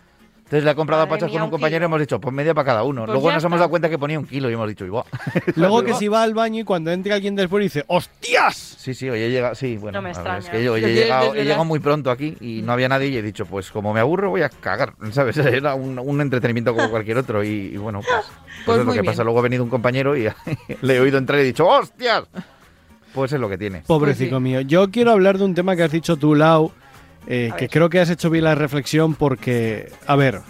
[0.46, 2.32] Entonces le he comprado a pachas mía, con un un compañero y hemos dicho, pues
[2.34, 3.02] media para cada uno.
[3.06, 5.06] Pues Luego nos hemos dado cuenta que ponía un kilo y hemos dicho, igual.
[5.56, 8.56] Luego que si va al baño y cuando entre alguien después dice ¡Hostias!
[8.56, 10.52] Sí, sí, hoy he llegado, sí, bueno, No me a ver, es extraña.
[10.52, 13.18] que yo hoy he llegado, he llegado muy pronto aquí y no había nadie y
[13.18, 15.36] he dicho, pues como me aburro voy a cagar, ¿sabes?
[15.38, 18.92] Era un, un entretenimiento como cualquier otro y, y bueno, pues, pues Pues es lo
[18.94, 19.12] que bien.
[19.12, 19.24] pasa.
[19.24, 20.28] Luego ha venido un compañero y
[20.82, 22.24] le he oído entrar y he dicho, ¡hostias!
[23.16, 23.82] Pues es lo que tiene.
[23.88, 24.44] Pobrecito Pues sí.
[24.44, 24.62] mío.
[24.62, 26.72] Yo quiero hablar de un tema que has dicho tú, Lau,
[27.28, 27.70] eh, que ver.
[27.70, 30.42] creo que has hecho bien la reflexión porque, a ver,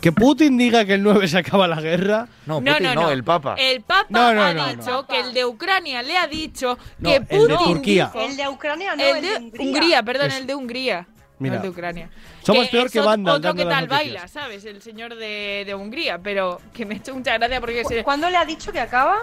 [0.00, 2.26] que Putin diga que el 9 se acaba la guerra.
[2.46, 3.10] No, No, Putin, no, no, no.
[3.10, 3.54] el Papa.
[3.58, 5.06] El Papa No, no, ha no, dicho no.
[5.06, 8.10] que el de Ucrania le ha dicho No, que el de Putin Turquía.
[8.12, 9.62] dijo- El de Ucrania no, el el de de Hungría.
[9.66, 11.06] Hungría, perdón, Es- el de Hungría.
[11.40, 11.56] Mira.
[11.56, 12.10] el de Ucrania.
[12.42, 13.88] Somos peor es que Vandal Otro que tal noticias.
[13.88, 14.64] baila, ¿sabes?
[14.64, 18.04] El señor de, de Hungría, pero que me ha hecho mucha gracia porque es el,
[18.04, 19.16] ¿Cuándo le ha dicho que acaba?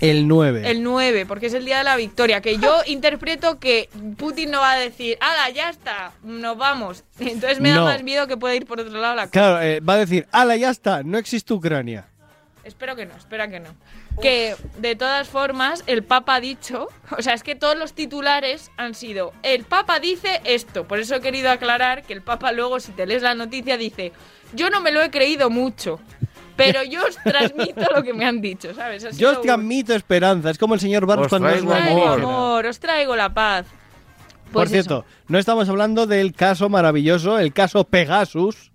[0.00, 0.70] El 9.
[0.70, 2.40] el 9, porque es el día de la victoria.
[2.40, 6.12] Que yo interpreto que Putin no va a decir, ¡Hala, ya está!
[6.22, 7.02] Nos vamos.
[7.18, 7.84] Entonces me da No.
[7.86, 9.30] más miedo que pueda ir por otro lado la cosa.
[9.32, 12.06] Claro, eh, va a decir, ala, ya está, no existe Ucrania.
[12.64, 13.70] Espero que no, espera que no.
[14.20, 18.70] Que de todas formas, el Papa ha dicho, o sea, es que todos los titulares
[18.76, 22.78] han sido, el Papa dice esto, por eso he querido aclarar que el Papa luego,
[22.78, 24.12] si te lees la noticia, dice,
[24.54, 25.98] yo no me lo he creído mucho,
[26.56, 29.16] pero yo os transmito lo que me han dicho, ¿sabes?
[29.16, 32.20] Yo os transmito esperanza, es como el señor Barnes Os cuando Os traigo amor.
[32.20, 33.66] amor, os traigo la paz.
[34.52, 38.71] Por Pues cierto, no estamos hablando del caso maravilloso, el caso Pegasus,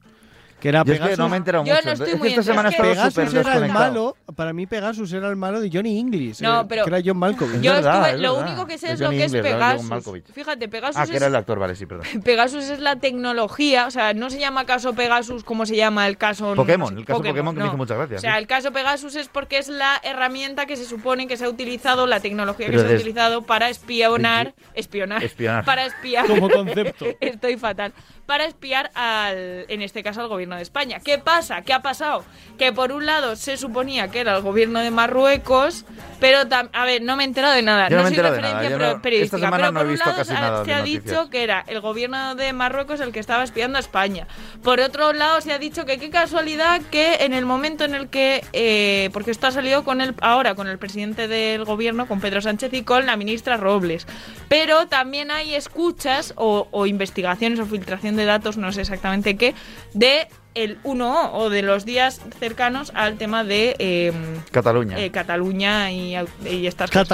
[0.59, 1.19] que era Yo es que Pegasus.
[1.19, 1.85] no me he enterado Yo mucho.
[1.85, 2.93] no estoy es que muy esta semana he enterado.
[2.93, 3.85] estado Pegasus era el desconectado.
[3.91, 7.01] malo, para mí Pegasus era el malo de Johnny English, No, eh, pero que era
[7.05, 7.61] John Malkovich.
[7.61, 8.47] Yo verdad, estuve, es lo verdad.
[8.49, 9.59] único que sé Es es lo Johnny que es English, ¿verdad?
[9.59, 9.89] John Pegasus.
[9.89, 10.25] Malkovich.
[10.33, 12.05] Fíjate, Pegasus Ah, que es era el actor, vale, sí, perdón.
[12.23, 16.17] Pegasus es la tecnología, o sea, no se llama caso Pegasus como se llama el
[16.17, 18.37] caso Pokémon, el caso Pokémon que me hizo mucha gracia, O sea, sí.
[18.39, 22.07] el caso Pegasus es porque es la herramienta que se supone que se ha utilizado,
[22.07, 25.65] la tecnología Pero que se ha des- utilizado para espionar, espionar, Espionar.
[25.65, 27.05] para espiar Como concepto.
[27.19, 27.93] Estoy fatal.
[28.25, 30.99] Para espiar al, en este caso, al gobierno de España.
[31.03, 31.61] ¿Qué pasa?
[31.63, 32.23] ¿Qué ha pasado?
[32.57, 35.85] Que por un lado se suponía que era el gobierno de Marruecos,
[36.19, 37.89] pero tam- a ver, no me he enterado de nada.
[37.89, 39.91] Yo no me he soy referencia nada, no- periodística, esta pero no he por un
[39.91, 40.83] visto lado se ha- noticias.
[40.85, 44.27] dicho que era el gobierno de Marruecos el que estaba espiando a España.
[44.63, 48.07] Por otro lado se ha dicho que qué casualidad que en el momento en el
[48.09, 52.19] que, eh, porque esto ha salido con el ahora con el presidente del gobierno, con
[52.21, 54.07] Pedro Sánchez y con la ministra Robles.
[54.49, 59.53] Pero también hay escuchas o, o investigaciones o filtración de datos, no sé exactamente qué,
[59.93, 60.27] de
[60.63, 64.11] el 1O o de los días cercanos al tema de eh,
[64.51, 64.99] Cataluña.
[64.99, 66.15] eh, Cataluña y,
[66.49, 67.07] y estas cosas.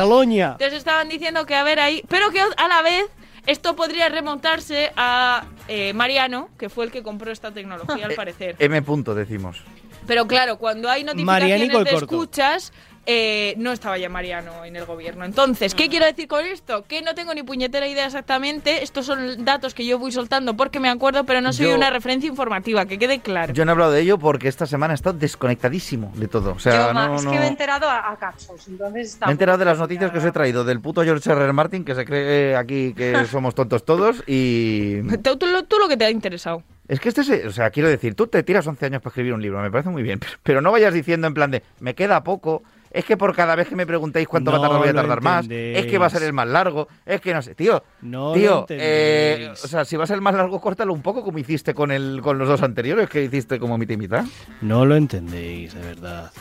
[0.54, 3.06] Entonces estaban diciendo que a ver ahí, pero que a la vez
[3.46, 8.56] esto podría remontarse a eh, Mariano, que fue el que compró esta tecnología al parecer.
[8.60, 9.62] M punto, decimos.
[10.08, 12.74] Pero claro, cuando hay notificaciones de escuchas,
[13.06, 15.26] eh, no estaba ya Mariano en el gobierno.
[15.26, 16.86] Entonces, ¿qué quiero decir con esto?
[16.88, 18.82] Que no tengo ni puñetera idea exactamente.
[18.84, 21.90] Estos son datos que yo voy soltando porque me acuerdo, pero no soy Yo- una
[21.90, 23.54] referencia informativa, que quede claro.
[23.54, 26.54] Yo no he hablado de ello porque esta semana he estado desconectadísimo de todo.
[26.54, 29.28] O sea, Yo, ma, es no- que me he enterado a, a cachos, entonces Me
[29.28, 31.44] he enterado de las noticias que os he traído del puto George R.
[31.44, 31.54] R.
[31.54, 35.02] Martin, que se cree aquí que somos tontos todos, y...
[35.18, 36.64] Tú, tú lo- tú lo que te ha interesado.
[36.88, 39.34] Es que este, se- o sea, quiero decir, tú te tiras 11 años para escribir
[39.34, 41.96] un libro, me parece muy bien, pero, pero no vayas diciendo en plan de, me
[41.96, 44.90] queda poco, es que por cada vez que me preguntéis cuánto va a tardar voy
[44.90, 47.56] a tardar más, es que va a ser el más largo, es que no sé,
[47.56, 51.02] tío, No tío, eh, o sea, si va a ser el más largo, córtalo un
[51.02, 54.26] poco como hiciste con el con los dos anteriores que hiciste como mitad y mitad.
[54.62, 56.32] No lo entendéis, de verdad.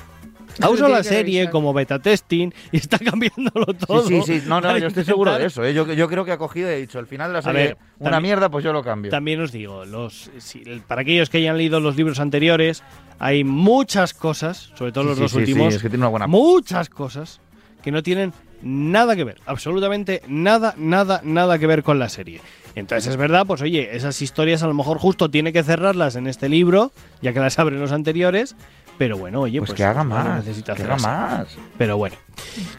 [0.60, 1.50] Ha usado la serie revisar.
[1.52, 4.06] como beta testing y está cambiándolo todo.
[4.06, 5.72] Sí, sí, sí, no, no, yo estoy seguro de eso, ¿eh?
[5.74, 7.76] yo, yo creo que ha cogido y he dicho, al final de la serie, ver,
[7.98, 9.10] una también- mierda, pues yo lo cambio.
[9.10, 12.82] También os digo, los, si- para aquellos que hayan leído los libros anteriores,
[13.18, 16.02] hay muchas cosas, sobre todo Sí, los sí, dos sí, sí, últimos, es que tiene
[16.04, 17.40] una buena- muchas cosas
[17.82, 22.40] que no tienen nada que ver, absolutamente nada, nada, nada que ver con la serie.
[22.74, 26.26] Entonces es verdad, pues oye, esas historias a lo mejor justo tiene que cerrarlas en
[26.26, 28.56] este libro, ya que las abren los anteriores,
[28.98, 31.04] pero bueno, oye, Pues pues, que haga no más, necesita que haga así.
[31.06, 31.46] más.
[31.78, 32.16] Pero bueno,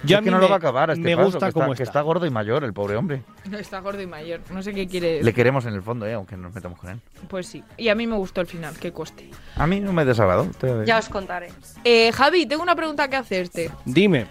[0.03, 1.25] Yo a es mí que no me, lo va a acabar a este me paso,
[1.25, 1.99] gusta que está, como que está.
[1.99, 3.21] está gordo y mayor, el pobre hombre.
[3.57, 4.39] Está gordo y mayor.
[4.51, 6.13] No sé qué quiere Le queremos en el fondo, ¿eh?
[6.13, 6.99] aunque nos metamos con él.
[7.27, 7.63] Pues sí.
[7.77, 9.29] Y a mí me gustó el final, que coste.
[9.55, 10.45] A mí no me he desagradado.
[10.59, 11.51] te- Ya os contaré.
[11.83, 13.71] Eh, Javi, tengo una pregunta que hacerte.
[13.85, 14.27] Dime.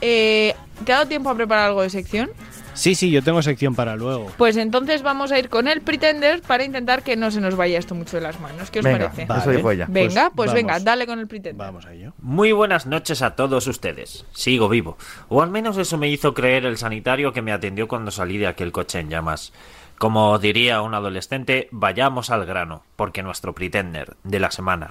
[0.00, 2.30] Eh, ¿Te ha dado tiempo a preparar algo de sección?
[2.76, 4.30] Sí, sí, yo tengo sección para luego.
[4.36, 7.78] Pues entonces vamos a ir con el Pretender para intentar que no se nos vaya
[7.78, 8.70] esto mucho de las manos.
[8.70, 9.22] ¿Qué os Venga, parece?
[9.22, 9.86] eso.
[9.88, 11.66] Venga, pues, Pues venga, dale con el Pretender.
[11.66, 12.12] Vamos a ello.
[12.20, 14.24] Muy buenas noches a todos ustedes.
[14.32, 14.96] Sigo vivo.
[15.28, 18.46] O al menos eso me hizo creer el sanitario que me atendió cuando salí de
[18.46, 19.52] aquel coche en llamas.
[19.98, 24.88] Como diría un adolescente, vayamos al grano, porque nuestro pretender de la semana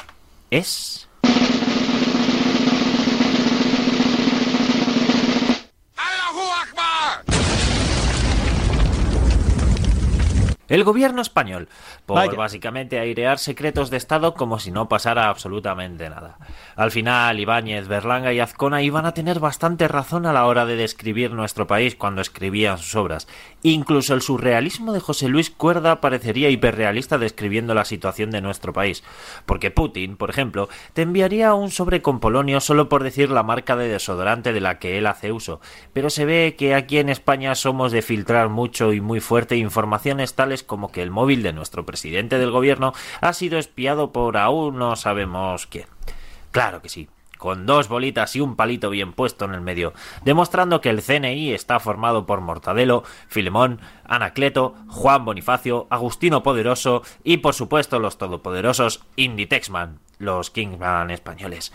[0.50, 1.08] es...
[10.68, 11.70] El gobierno español,
[12.08, 12.34] por Vaya.
[12.34, 16.38] básicamente airear secretos de Estado como si no pasara absolutamente nada.
[16.76, 20.76] Al final, Ibáñez, Berlanga y Azcona iban a tener bastante razón a la hora de
[20.76, 23.28] describir nuestro país cuando escribían sus obras.
[23.62, 29.04] Incluso el surrealismo de José Luis Cuerda parecería hiperrealista describiendo la situación de nuestro país.
[29.46, 33.76] Porque Putin, por ejemplo, te enviaría un sobre con polonio solo por decir la marca
[33.76, 35.62] de desodorante de la que él hace uso.
[35.94, 40.34] Pero se ve que aquí en España somos de filtrar mucho y muy fuerte informaciones
[40.34, 44.78] tales como que el móvil de nuestro presidente del gobierno ha sido espiado por aún
[44.78, 45.88] no sabemos quién.
[46.52, 47.10] Claro que sí.
[47.38, 51.52] con dos bolitas y un palito bien puesto en el medio, demostrando que el CNI
[51.52, 59.04] está formado por Mortadelo, Filemón, Anacleto, Juan Bonifacio, Agustino Poderoso y por supuesto los todopoderosos
[59.16, 61.74] Inditexman, los Kingsman españoles.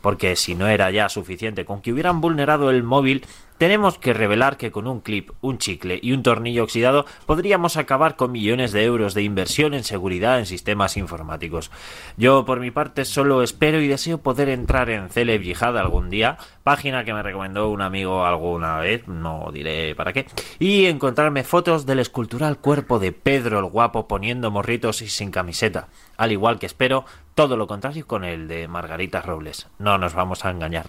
[0.00, 3.26] Porque si no era ya suficiente con que hubieran vulnerado el móvil,
[3.60, 8.16] tenemos que revelar que con un clip, un chicle y un tornillo oxidado podríamos acabar
[8.16, 11.70] con millones de euros de inversión en seguridad en sistemas informáticos.
[12.16, 16.38] Yo por mi parte solo espero y deseo poder entrar en Celeb Yihad algún día,
[16.62, 20.24] página que me recomendó un amigo alguna vez, no diré para qué,
[20.58, 25.88] y encontrarme fotos del escultural cuerpo de Pedro el Guapo poniendo morritos y sin camiseta,
[26.16, 29.68] al igual que espero todo lo contrario con el de Margarita Robles.
[29.78, 30.86] No nos vamos a engañar.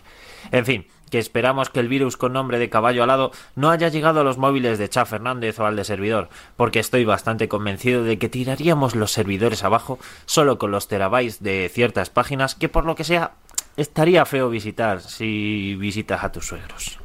[0.52, 4.22] En fin, que esperamos que el virus con nombre de caballo alado no haya llegado
[4.22, 8.18] a los móviles de Cha Fernández o al de servidor, porque estoy bastante convencido de
[8.18, 12.96] que tiraríamos los servidores abajo solo con los terabytes de ciertas páginas que por lo
[12.96, 13.34] que sea
[13.78, 17.00] estaría feo visitar si visitas a tus suegros.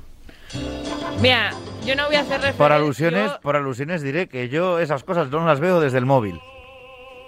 [1.21, 1.53] Mira,
[1.85, 2.59] yo no voy a hacer referencia.
[2.59, 6.41] Por alusiones, por alusiones diré que yo esas cosas no las veo desde el móvil.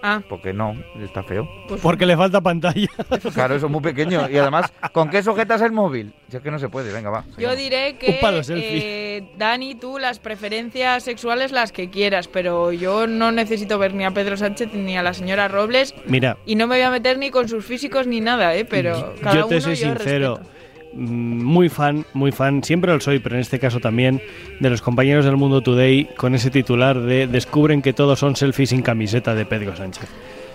[0.03, 0.21] Ah.
[0.29, 1.49] Porque no, está feo.
[1.83, 2.87] Porque le falta pantalla.
[3.35, 4.29] Claro, eso es muy pequeño.
[4.31, 6.13] Y además, ¿con qué sujetas el móvil?
[6.31, 7.25] Si es que no se puede, venga, va.
[7.37, 9.17] Yo diré Un que, palo selfie.
[9.19, 14.05] eh, Dani, tú las preferencias sexuales las que quieras, pero yo no necesito ver ni
[14.05, 17.19] a Pedro Sánchez ni a la señora Robles Mira, y no me voy a meter
[17.19, 18.65] ni con sus físicos ni nada, ¿eh?
[18.65, 20.35] Pero cada yo te uno soy yo sincero.
[20.37, 20.59] respeto.
[20.93, 24.21] Mm, Muy fan, muy fan, siempre lo soy, pero en este caso también,
[24.61, 28.71] de los compañeros del Mundo Today con ese titular de Descubren que todos son selfies
[28.71, 30.09] sin camiseta de Pedro Sánchez.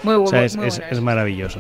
[0.04, 1.60] Muy, O sea, bu- es, muy es- bueno es maravilloso.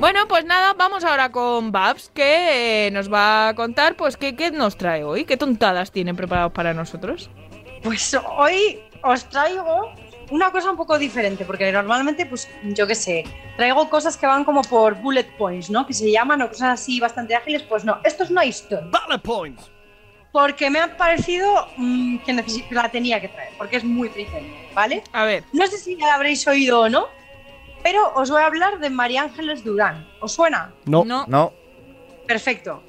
[0.00, 4.36] Bueno, pues nada, vamos ahora con Babs, que eh, nos va a contar, pues, qué,
[4.36, 7.30] qué nos trae hoy, qué tontadas tienen preparados para nosotros.
[7.82, 9.90] Pues hoy os traigo
[10.30, 13.24] una cosa un poco diferente, porque normalmente, pues yo qué sé,
[13.56, 15.86] traigo cosas que van como por bullet points, ¿no?
[15.86, 17.62] Que se llaman o cosas así bastante ágiles.
[17.62, 18.86] Pues no, esto es una historia.
[18.86, 19.70] Bullet points.
[20.32, 25.02] Porque me ha parecido mm, que la tenía que traer, porque es muy triste, ¿vale?
[25.12, 25.44] A ver.
[25.52, 27.06] No sé si ya la habréis oído o no,
[27.82, 30.06] pero os voy a hablar de María Ángeles Durán.
[30.20, 30.74] ¿Os suena?
[30.84, 31.04] No.
[31.04, 31.52] No.
[32.26, 32.82] Perfecto.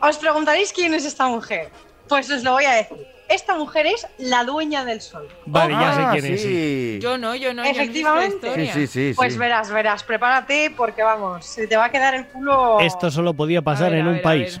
[0.00, 1.70] Os preguntaréis quién es esta mujer.
[2.08, 3.11] Pues os lo voy a decir.
[3.32, 5.28] Esta mujer es la dueña del sol.
[5.46, 6.42] Vale, ya sé Ah, quién es.
[6.42, 6.46] sí.
[6.48, 6.98] sí.
[7.00, 7.64] Yo no, yo no.
[7.64, 8.46] yo Efectivamente.
[8.48, 8.72] historia.
[8.74, 9.12] Sí, sí, sí.
[9.16, 9.38] Pues sí.
[9.38, 12.78] verás, verás, prepárate porque vamos, se te va a quedar el culo.
[12.80, 14.60] Esto solo podía pasar ver, en un país.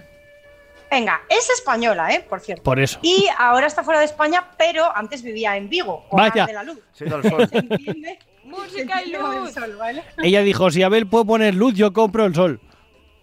[0.90, 2.24] Venga, es española, ¿eh?
[2.28, 2.62] Por cierto.
[2.62, 2.98] Por eso.
[3.02, 6.44] Y ahora está fuera de España, pero antes vivía en Vigo, con Vaya.
[6.46, 6.78] de la luz.
[7.00, 7.48] Ido al sol.
[7.48, 8.18] ¿Se entiende?
[8.44, 9.44] Música y luz.
[9.54, 10.02] del sol, ¿vale?
[10.22, 12.60] Ella dijo, si Abel puede poner luz, yo compro el sol.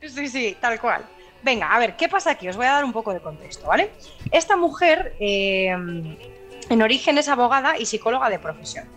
[0.02, 1.04] Sí, sí, tal cual.
[1.42, 2.48] Venga, a ver, ¿qué pasa aquí?
[2.50, 3.92] Os voy a dar un poco de contexto, ¿vale?
[4.32, 8.88] Esta mujer, eh, en origen es abogada y psicóloga de profesión.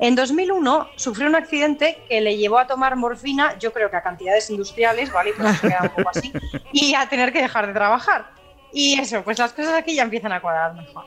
[0.00, 4.02] En 2001 sufrió un accidente que le llevó a tomar morfina, yo creo que a
[4.02, 5.32] cantidades industriales, ¿vale?
[5.36, 6.32] Pues se queda un poco así,
[6.72, 8.30] y a tener que dejar de trabajar.
[8.72, 11.04] Y eso, pues las cosas aquí ya empiezan a cuadrar mejor.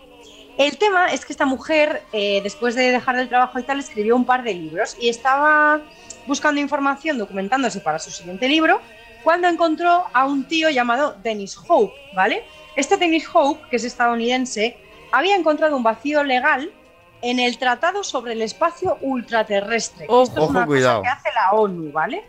[0.58, 4.16] El tema es que esta mujer, eh, después de dejar el trabajo y tal, escribió
[4.16, 5.80] un par de libros y estaba
[6.28, 8.82] buscando información, documentándose para su siguiente libro,
[9.24, 12.44] cuando encontró a un tío llamado Dennis Hope, ¿vale?
[12.76, 14.78] Este Dennis Hope, que es estadounidense,
[15.12, 16.72] había encontrado un vacío legal
[17.22, 20.06] en el Tratado sobre el Espacio Ultraterrestre.
[20.10, 21.00] Ojo, Esto es una ojo, cuidado.
[21.02, 22.24] cosa que hace la ONU, ¿vale?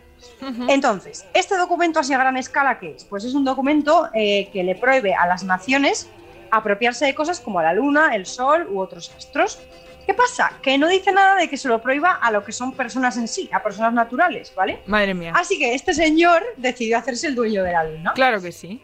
[0.69, 3.03] Entonces, ¿este documento así a gran escala qué es?
[3.05, 6.09] Pues es un documento eh, que le prohíbe a las naciones
[6.51, 9.59] apropiarse de cosas como la Luna, el Sol u otros astros.
[10.05, 10.51] ¿Qué pasa?
[10.61, 13.27] Que no dice nada de que se lo prohíba a lo que son personas en
[13.27, 14.79] sí, a personas naturales, ¿vale?
[14.85, 15.31] Madre mía.
[15.35, 18.81] Así que este señor decidió hacerse el dueño de la Luna Claro que sí.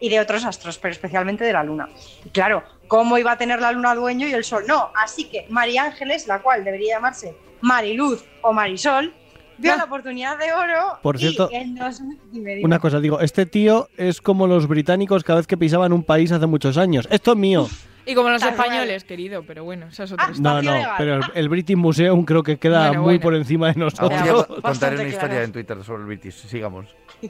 [0.00, 1.88] y de otros astros, pero especialmente de la Luna.
[2.24, 4.90] Y claro, ¿cómo iba a tener la Luna dueño y el Sol no?
[4.94, 9.12] Así que María Ángeles, la cual debería llamarse Mariluz o Marisol,
[9.56, 10.98] vio la oportunidad de oro.
[11.02, 12.00] Por y cierto, en dos-
[12.30, 12.64] dime, dime.
[12.64, 16.30] Una cosa, digo, este tío es como los británicos cada vez que pisaban un país
[16.30, 17.08] hace muchos años.
[17.10, 17.66] Esto es mío.
[18.08, 20.52] Y como los españoles, querido, pero bueno, esa es otra Ah, historia.
[20.52, 20.94] No, no, legal.
[20.96, 23.20] pero el, el British Museum creo que queda Bueno, muy bueno.
[23.22, 24.46] por encima de nosotros.
[24.62, 25.44] contaré una historia claro.
[25.44, 26.34] en Twitter sobre el British.
[26.46, 26.86] Sigamos.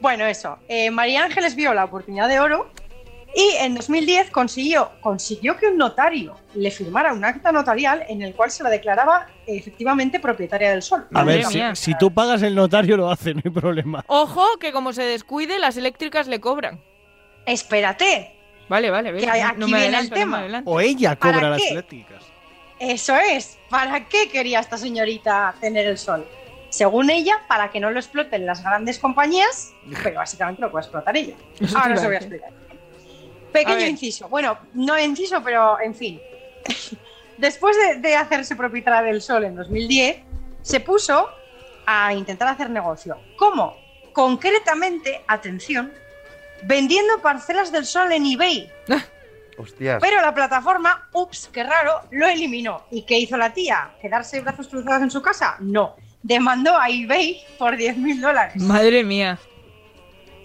[0.00, 0.58] Bueno, eso.
[0.68, 2.70] eh, María Ángeles vio la oportunidad de oro
[3.34, 8.34] y en 2010 consiguió, consiguió que un notario le firmara un acta notarial en el
[8.34, 11.06] cual se la declaraba efectivamente propietaria del sol.
[11.12, 14.04] A ver, si, si tú pagas el notario lo hace, no hay problema.
[14.08, 16.80] Ojo, que como se descuide, las eléctricas le cobran.
[17.44, 18.35] Espérate,
[18.68, 19.24] Vale, vale, vale.
[19.24, 20.62] Que aquí no me viene el adelanto, no me tema.
[20.64, 21.68] O ella ¿Para cobra las qué?
[21.70, 22.22] eléctricas.
[22.78, 23.58] Eso es.
[23.70, 26.26] ¿Para qué quería esta señorita tener el sol?
[26.68, 31.16] Según ella, para que no lo exploten las grandes compañías, pero básicamente lo puede explotar
[31.16, 31.34] ella.
[31.74, 32.50] Ahora os lo voy a explicar.
[33.52, 34.28] Pequeño inciso.
[34.28, 36.20] Bueno, no inciso, pero en fin.
[37.38, 40.18] Después de, de hacerse propietaria del sol en 2010,
[40.62, 41.28] se puso
[41.86, 43.16] a intentar hacer negocio.
[43.36, 43.86] ¿Cómo?
[44.16, 45.92] concretamente, atención,
[46.64, 48.70] vendiendo parcelas del sol en eBay.
[49.58, 49.98] Hostias.
[50.02, 52.82] Pero la plataforma, ups, qué raro, lo eliminó.
[52.90, 53.90] ¿Y qué hizo la tía?
[54.02, 55.56] ¿Quedarse brazos cruzados en su casa?
[55.60, 55.96] No.
[56.22, 58.56] Demandó a eBay por 10.000 dólares.
[58.62, 59.38] Madre mía.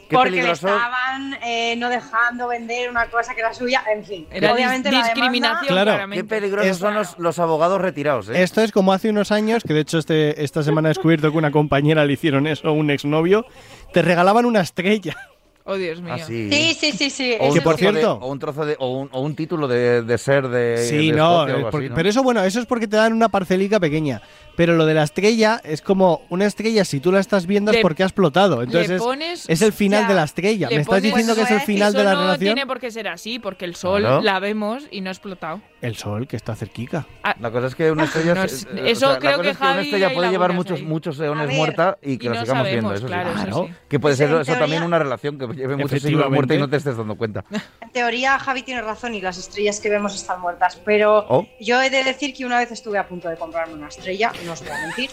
[0.07, 0.67] Qué porque peligroso.
[0.67, 3.81] le estaban eh, no dejando vender una cosa que era suya.
[3.93, 5.91] En fin, Era obviamente dis- la demanda- discriminación, Claro.
[5.91, 6.23] claramente.
[6.23, 8.43] Qué peligrosos Es- son los, los abogados retirados, ¿eh?
[8.43, 11.37] Esto es como hace unos años, que de hecho este, esta semana he descubierto que
[11.37, 13.45] una compañera le hicieron eso a un exnovio,
[13.93, 15.15] te regalaban una estrella.
[15.63, 16.15] Oh, Dios mío.
[16.15, 16.49] Así.
[16.51, 17.35] Sí, sí, sí, sí.
[17.39, 18.75] O un, Que por de- cierto- o un trozo de.
[18.79, 20.77] O un, o un título de, de ser de.
[20.79, 21.95] Sí, de no, Escocia o algo porque- así, ¿no?
[21.95, 24.21] pero eso bueno, eso es porque te dan una parcelica pequeña.
[24.55, 27.77] Pero lo de la estrella es como una estrella, si tú la estás viendo es
[27.77, 28.63] porque ha explotado.
[28.63, 30.67] Entonces es- pones- es, el final ya, de la estrella.
[30.69, 32.39] ¿Me estás pones- diciendo que es el Pues, final de la no relación?
[32.55, 34.21] tiene por qué ser así, porque el sol Claro.
[34.21, 35.61] la vemos y no ha explotado.
[35.81, 37.07] El sol, que está cerquica.
[37.39, 38.35] La cosa es que una estrella.
[38.35, 39.85] No, se- es- eh, eso o sea, creo la cosa que es que una Javi
[39.85, 40.85] estrella hay puede llevar muchos, ahí.
[40.85, 41.57] muchos A eones ver.
[41.57, 42.93] muerta y que Y la no sigamos sabemos, viendo.
[42.93, 43.07] Eso sí.
[43.07, 43.65] claro, eso Claro.
[43.67, 43.73] sí.
[43.89, 46.35] Que puede Pues ser eso también teoría- una relación que lleve muchos Efectivamente.
[46.35, 47.43] muerta y no te estés dando cuenta.
[47.81, 50.75] En teoría, Javi tiene razón y las estrellas que vemos están muertas.
[50.85, 51.47] Pero Oh.
[51.59, 54.53] yo he de decir que una vez estuve a punto de comprarme una estrella, no
[54.53, 55.09] os voy a mentir.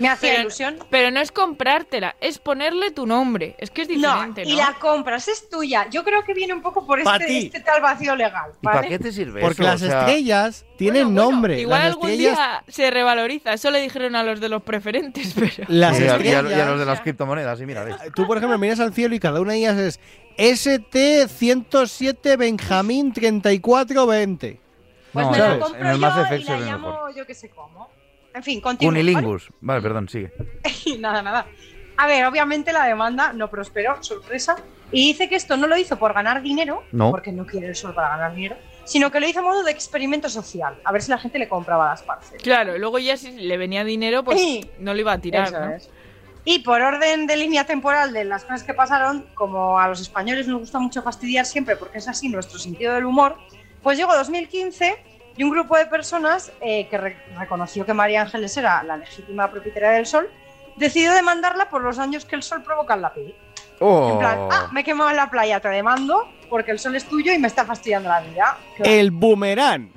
[0.00, 0.78] Me hacía Pero, ilusión.
[0.90, 3.54] pero no es comprártela, es ponerle tu nombre.
[3.58, 4.50] Es que es diferente, ¿no?
[4.50, 5.86] y la compras, es tuya.
[5.90, 8.50] Yo creo que viene un poco por este, este tal vacío legal.
[8.60, 8.88] ¿Y para ¿vale?
[8.88, 9.70] qué te sirve Porque eso?
[9.70, 11.60] las O sea, estrellas tienen Bueno, bueno, nombre.
[11.60, 13.52] Igual las algún estrellas, día se revaloriza.
[13.52, 15.52] Eso le dijeron a los de los preferentes, pero.
[15.68, 17.96] las y a- y a los de las criptomonedas, y mira, ves.
[18.14, 20.00] Tú, por ejemplo, miras al cielo y cada una de ellas es
[20.38, 24.60] ST107 Benjamín 3420.
[25.12, 27.14] Pues No, me la compro en el yo Mass y la llamo mejor.
[27.16, 27.88] yo que sé cómo.
[28.34, 28.90] En fin, continúo.
[28.92, 29.48] Cunilingus.
[29.60, 30.32] Vale, perdón, sigue.
[30.38, 30.98] ¿vale?
[30.98, 31.46] nada, nada.
[31.96, 34.56] A ver, obviamente la demanda no prosperó, sorpresa.
[34.92, 37.10] Y dice que esto no lo hizo por ganar dinero, No.
[37.10, 39.70] porque no quiere el sol para ganar dinero, sino que lo hizo a modo de
[39.70, 42.42] experimento social, a ver si la gente le compraba las parcelas.
[42.42, 44.68] Claro, luego ya si le venía dinero, pues Sí.
[44.80, 45.70] no lo iba a tirar, Eso ¿no?
[45.74, 45.88] es.
[46.44, 50.48] Y por orden de línea temporal de las cosas que pasaron, como a los españoles
[50.48, 53.36] nos gusta mucho fastidiar siempre, porque es así nuestro sentido del humor,
[53.82, 54.96] pues llegó 2015
[55.40, 59.50] y un grupo de personas eh, que re- reconoció que María Ángeles era la legítima
[59.50, 60.28] propietaria del sol,
[60.76, 63.34] decidió demandarla por los daños que el sol provoca en la piel.
[63.78, 64.10] Oh.
[64.12, 67.06] En plan, ah, me he quemado en la playa, te demando porque el sol es
[67.08, 68.58] tuyo y me está fastidiando la vida.
[68.80, 69.90] El boomerang.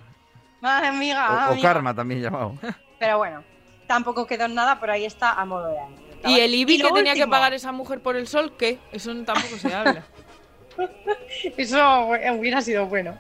[0.62, 2.56] Madre amiga, O, karma también llamado.
[2.98, 3.44] Pero bueno,
[3.86, 6.92] tampoco quedó en nada, pero ahí está a modo de anécdota, Y el IBI que
[6.94, 8.80] tenía que pagar esa mujer por el sol, ¿qué?
[8.94, 10.06] Eso tampoco se habla.
[11.58, 12.08] Eso
[12.38, 13.18] hubiera sido bueno.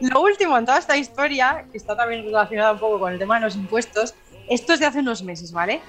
[0.00, 3.36] Lo último en toda esta historia, que está también relacionada un poco con el tema
[3.36, 4.14] de los impuestos,
[4.48, 5.80] esto es de hace unos meses, ¿vale?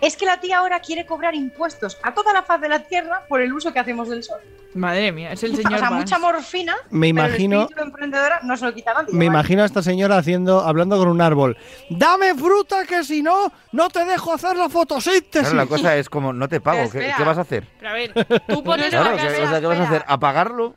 [0.00, 3.22] Es que la tía ahora quiere cobrar impuestos a toda la faz de la tierra
[3.28, 4.38] por el uso que hacemos del sol.
[4.74, 5.94] Madre mía, es el o señor sea, Vance.
[5.94, 9.06] mucha morfina, Me pero el imagino- emprendedora no se lo quita nadie.
[9.12, 9.24] Me ¿vale?
[9.26, 11.56] imagino a esta señora haciendo, hablando con un árbol.
[11.88, 15.48] ¡Dame fruta que si no, no te dejo hacer la fotosíntesis!
[15.48, 17.16] Claro, la cosa es como, no te pago, ¿qué, espera.
[17.16, 17.66] qué vas a hacer?
[17.78, 18.12] Pero a ver,
[18.48, 19.44] tú pones Claro, la casa...
[19.44, 20.04] o sea, ¿qué vas a hacer?
[20.06, 20.74] ¿Apagarlo?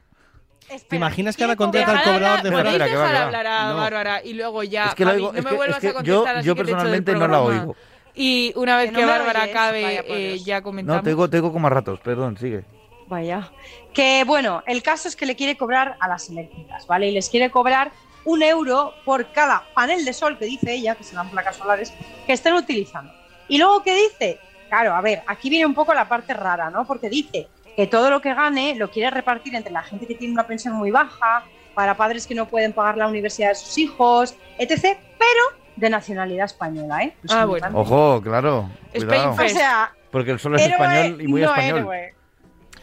[0.88, 3.08] ¿Te imaginas que ahora contrata al cobrador de ¿Podéis Espera, fruta?
[3.08, 3.76] que va, hablar a No.
[3.78, 5.88] Bárbara y luego ya, Es que lo oigo- no es me que- vuelvas es que
[5.88, 7.76] a yo- contestar así yo que te echo del personalmente no la oigo.
[8.16, 10.98] Y una vez Que que, no me Bárbara oyes, acabe, eh, ya comentamos.
[10.98, 12.64] No, te digo, te digo como a ratos, perdón, sigue.
[13.08, 13.52] Vaya.
[13.94, 17.10] Que bueno, el caso es que le quiere cobrar a las eléctricas, ¿vale?
[17.10, 17.92] Y les quiere cobrar
[18.26, 21.94] un euro por cada panel de sol que dice ella, que serán placas solares,
[22.26, 23.12] que estén utilizando.
[23.48, 24.40] Y luego, ¿qué dice?
[24.68, 26.86] Claro, a ver, aquí viene un poco la parte rara, ¿no?
[26.86, 30.34] Porque dice que todo lo que gane lo quiere repartir entre la gente que tiene
[30.34, 34.36] una pensión muy baja, para padres que no pueden pagar la universidad de sus hijos,
[34.58, 34.98] etc.
[35.18, 37.14] Pero de nacionalidad española, ¿eh?
[37.22, 37.68] Pues Ah, bueno.
[37.74, 38.70] Ojo, claro.
[38.94, 39.32] Cuidado.
[39.32, 41.80] O sea, Porque el sol es héroe, español y muy no español.
[41.80, 42.14] héroe.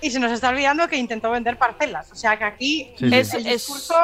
[0.01, 2.11] Y se nos está olvidando que intentó vender parcelas.
[2.13, 3.15] O sea que aquí Sí, sí.
[3.17, 3.95] Es- el es- discurso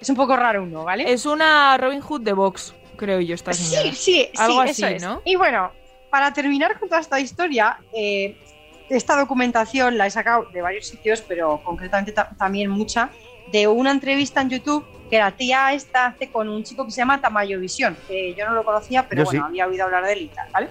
[0.00, 1.10] es un poco raro uno, ¿vale?
[1.12, 3.90] Es una Robin Hood de Vox, creo yo, esta señora.
[3.90, 5.02] Sí, sí, Algo sí, así, eso es.
[5.02, 5.22] ¿no?
[5.24, 5.72] Y bueno,
[6.10, 8.36] para terminar con toda esta historia, eh,
[8.88, 13.10] esta documentación la he sacado de varios sitios, pero concretamente ta- también mucha,
[13.52, 16.98] de una entrevista en YouTube que la tía esta hace con un chico que se
[16.98, 19.48] llama Tamayo Visión, que yo no lo conocía, pero Yo bueno, sí.
[19.48, 20.68] había oído hablar de él y tal, ¿vale?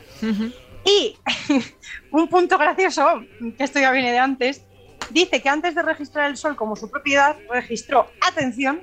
[0.86, 1.18] Y
[2.12, 3.24] un punto gracioso,
[3.58, 4.64] que esto ya viene de antes,
[5.10, 8.82] dice que antes de registrar el sol como su propiedad, registró, atención,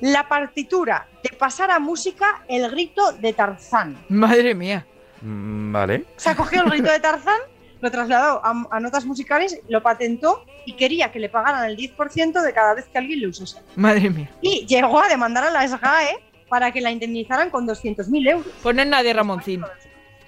[0.00, 3.96] la partitura de pasar a música el grito de Tarzán.
[4.08, 4.84] Madre mía.
[5.20, 6.04] Mm, Vale.
[6.16, 7.38] O sea, cogió el grito de Tarzán,
[7.82, 12.40] lo trasladó a, a notas musicales, lo patentó y quería que le pagaran el 10%
[12.40, 13.58] de cada vez que alguien lo usase.
[13.76, 14.30] Madre mía.
[14.40, 16.16] Y llegó a demandar a la SGAE
[16.48, 18.52] para que la indemnizaran con 200.000 euros.
[18.62, 19.64] Ponen nadie Ramoncín.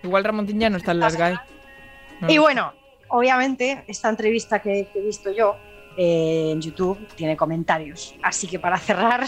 [0.02, 1.36] Igual Ramoncín ya no está en las GAE.
[2.20, 2.30] No.
[2.30, 2.72] Y bueno,
[3.09, 5.57] obviamente, esta entrevista que, que he visto yo
[5.96, 8.16] eh, en YouTube tiene comentarios.
[8.22, 9.24] Así que para cerrar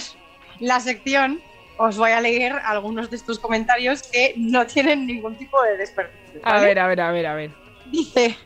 [0.58, 1.40] la sección,
[1.78, 6.40] os voy a leer algunos de estos comentarios que no tienen ningún tipo de desperdicio.
[6.42, 7.65] A ver, a ver, a ver, a ver.
[7.90, 8.36] Dice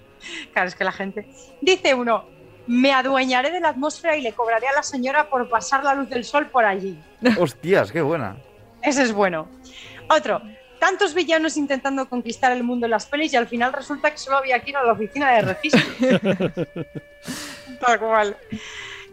[0.53, 1.29] Claro, es que la gente.
[1.61, 2.25] Dice uno:
[2.67, 6.09] Me adueñaré de la atmósfera y le cobraré a la señora por pasar la luz
[6.09, 6.99] del sol por allí.
[7.39, 8.37] Hostias, qué buena.
[8.83, 9.49] Ese es bueno.
[10.09, 10.41] Otro.
[10.79, 14.39] Tantos villanos intentando conquistar el mundo en las pelis y al final resulta que solo
[14.39, 15.83] había que ir a la oficina de registro.
[17.81, 18.35] Tal cual.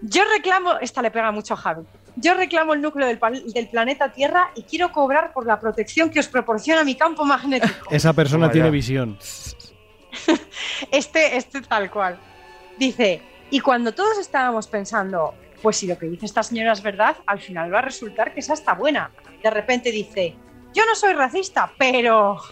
[0.01, 1.83] Yo reclamo, esta le pega mucho a Javi.
[2.15, 3.19] Yo reclamo el núcleo del,
[3.53, 7.89] del planeta Tierra y quiero cobrar por la protección que os proporciona mi campo magnético.
[7.91, 9.17] Esa persona tiene visión.
[10.91, 12.17] Este, este tal cual.
[12.77, 17.17] Dice, y cuando todos estábamos pensando, pues si lo que dice esta señora es verdad,
[17.25, 19.11] al final va a resultar que esa está buena.
[19.43, 20.35] De repente dice,
[20.73, 22.37] yo no soy racista, pero...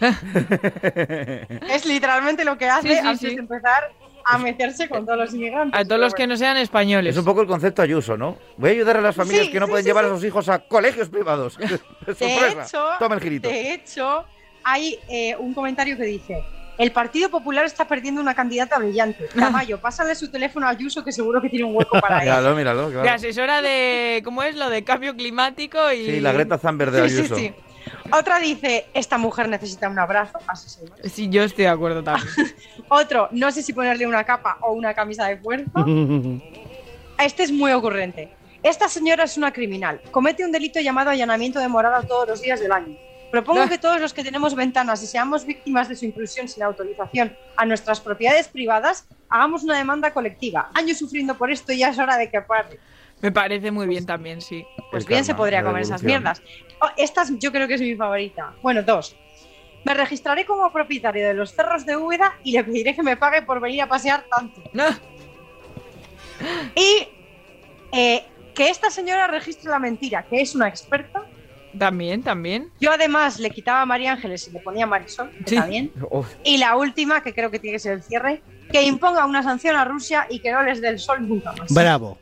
[1.70, 3.34] es literalmente lo que hace Sí, sí, antes sí.
[3.36, 3.92] de empezar
[4.24, 5.80] a meterse con todos los inmigrantes.
[5.80, 7.14] A todos los que no sean españoles.
[7.14, 8.36] Es un poco el concepto Ayuso, ¿no?
[8.56, 10.10] Voy a ayudar a las familias Sí, que no sí, pueden sí, llevar sí.
[10.10, 11.56] a sus hijos a colegios privados.
[12.06, 13.48] De hecho, Toma el girito.
[13.48, 14.24] de hecho,
[14.64, 16.42] hay eh, un comentario que dice:
[16.78, 19.28] El Partido Popular está perdiendo una candidata brillante.
[19.38, 22.24] Tamayo, pásale su teléfono a Ayuso que seguro que tiene un hueco para él.
[22.24, 22.88] Míralo, míralo.
[22.88, 23.02] claro.
[23.02, 24.20] De asesora de.
[24.24, 24.54] ¿Cómo es?
[24.56, 26.04] Lo de cambio climático y.
[26.06, 27.36] Sí, la Greta Thunberg de Sí, sí, Ayuso.
[27.36, 27.52] sí.
[28.12, 30.38] Otra dice: Esta mujer necesita un abrazo.
[30.46, 30.96] Así se llama.
[31.04, 32.28] Sí, yo estoy de acuerdo también.
[32.88, 35.70] Otro, no sé si ponerle una capa o una camisa de fuerza.
[37.18, 38.28] Este es muy ocurrente.
[38.62, 40.00] Esta señora es una criminal.
[40.10, 42.94] Comete un delito llamado allanamiento de morada todos los días del año.
[43.30, 47.36] Propongo que todos los que tenemos ventanas y seamos víctimas de su intrusión sin autorización
[47.56, 50.70] a nuestras propiedades privadas, hagamos una demanda colectiva.
[50.74, 52.78] Años sufriendo por esto y ya es hora de que pare.
[53.20, 54.64] Me parece muy bien también, sí.
[54.90, 56.42] Pues El bien se podría comer esas mierdas.
[56.80, 58.54] Oh, esta es- yo creo que es mi favorita.
[58.62, 59.16] Bueno, dos.
[59.84, 63.42] Me registraré como propietario de los cerros de Úbeda y le pediré que me pague
[63.42, 64.60] por venir a pasear tanto.
[66.74, 67.08] Y
[67.92, 68.24] eh,
[68.54, 71.22] que esta señora registre la mentira, que es una experta.
[71.78, 72.70] También, también.
[72.80, 75.92] Yo además le quitaba a María Ángeles y le ponía Marisol, que Sí.
[76.10, 79.42] Uf, Y la última, que creo que tiene que ser el cierre, que imponga una
[79.42, 81.72] sanción a Rusia y que no les dé el sol nunca más.
[81.72, 82.18] Bravo.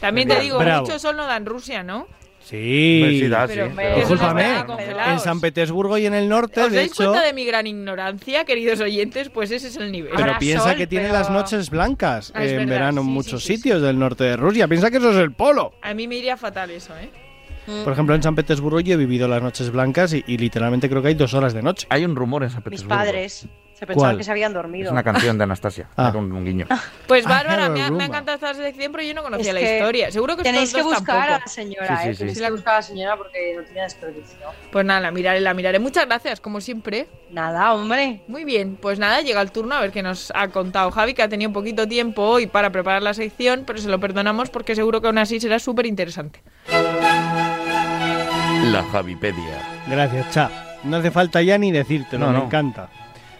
[0.00, 0.82] También te digo, Bravo.
[0.86, 2.06] mucho sol no da en Rusia, ¿no?
[2.40, 3.00] Sí.
[3.02, 3.72] Pues sí, da, Pero, sí.
[3.76, 4.64] pero- Discúlpame,
[5.08, 7.10] en San Petersburgo y en el norte, ¿Os de dais hecho.
[7.10, 9.28] cuenta de mi gran ignorancia, queridos oyentes?
[9.28, 10.12] Pues ese es el nivel.
[10.16, 13.42] Pero piensa sol, que tiene las noches blancas Ah, en verdad, verano en sí, muchos
[13.42, 14.66] sí, sí, sitios del norte de Rusia.
[14.66, 15.74] Piensa que eso es el polo.
[15.82, 17.10] A mí me iría fatal eso, ¿eh?
[17.84, 21.02] Por ejemplo, en San Petersburgo yo he vivido las noches blancas y, y literalmente creo
[21.02, 21.86] que hay dos horas de noche.
[21.90, 22.96] Hay un rumor en San Mis Petersburgo.
[22.96, 24.18] padres se pensaban ¿Cuál?
[24.18, 24.90] que se habían Es dormido.
[24.90, 25.88] una canción de Anastasia.
[25.96, 26.08] Ah.
[26.10, 26.66] Era un, un guiño.
[27.06, 28.02] Pues I Bárbara, me ha, me ha rumor.
[28.02, 30.10] encantado esta sección, pero yo no conocía Es la que historia.
[30.10, 32.14] Seguro que Tenéis que buscar a la señora, Sí, sí, ¿eh?
[32.14, 32.18] sí.
[32.18, 34.36] Tenéis que buscar a la señora porque no tiene desperdicio.
[34.72, 35.78] Pues nada, la miraré, la miraré.
[35.78, 37.06] Muchas gracias, como siempre.
[37.30, 38.22] Nada, hombre.
[38.26, 41.22] Muy bien, pues nada, llega el turno a ver qué nos ha contado Javi, que
[41.22, 44.74] ha tenido un poquito tiempo hoy para preparar la sección, pero se lo perdonamos porque
[44.74, 46.42] seguro que aún así será súper interesante.
[48.72, 49.62] La Javipedia.
[49.88, 50.50] Gracias, Cha.
[50.84, 52.44] No hace falta ya ni decírtelo, No, me no.
[52.46, 52.88] encanta.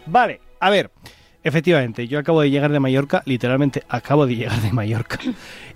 [0.07, 0.91] Vale, a ver.
[1.45, 5.19] Efectivamente, yo acabo de llegar de Mallorca, literalmente acabo de llegar de Mallorca.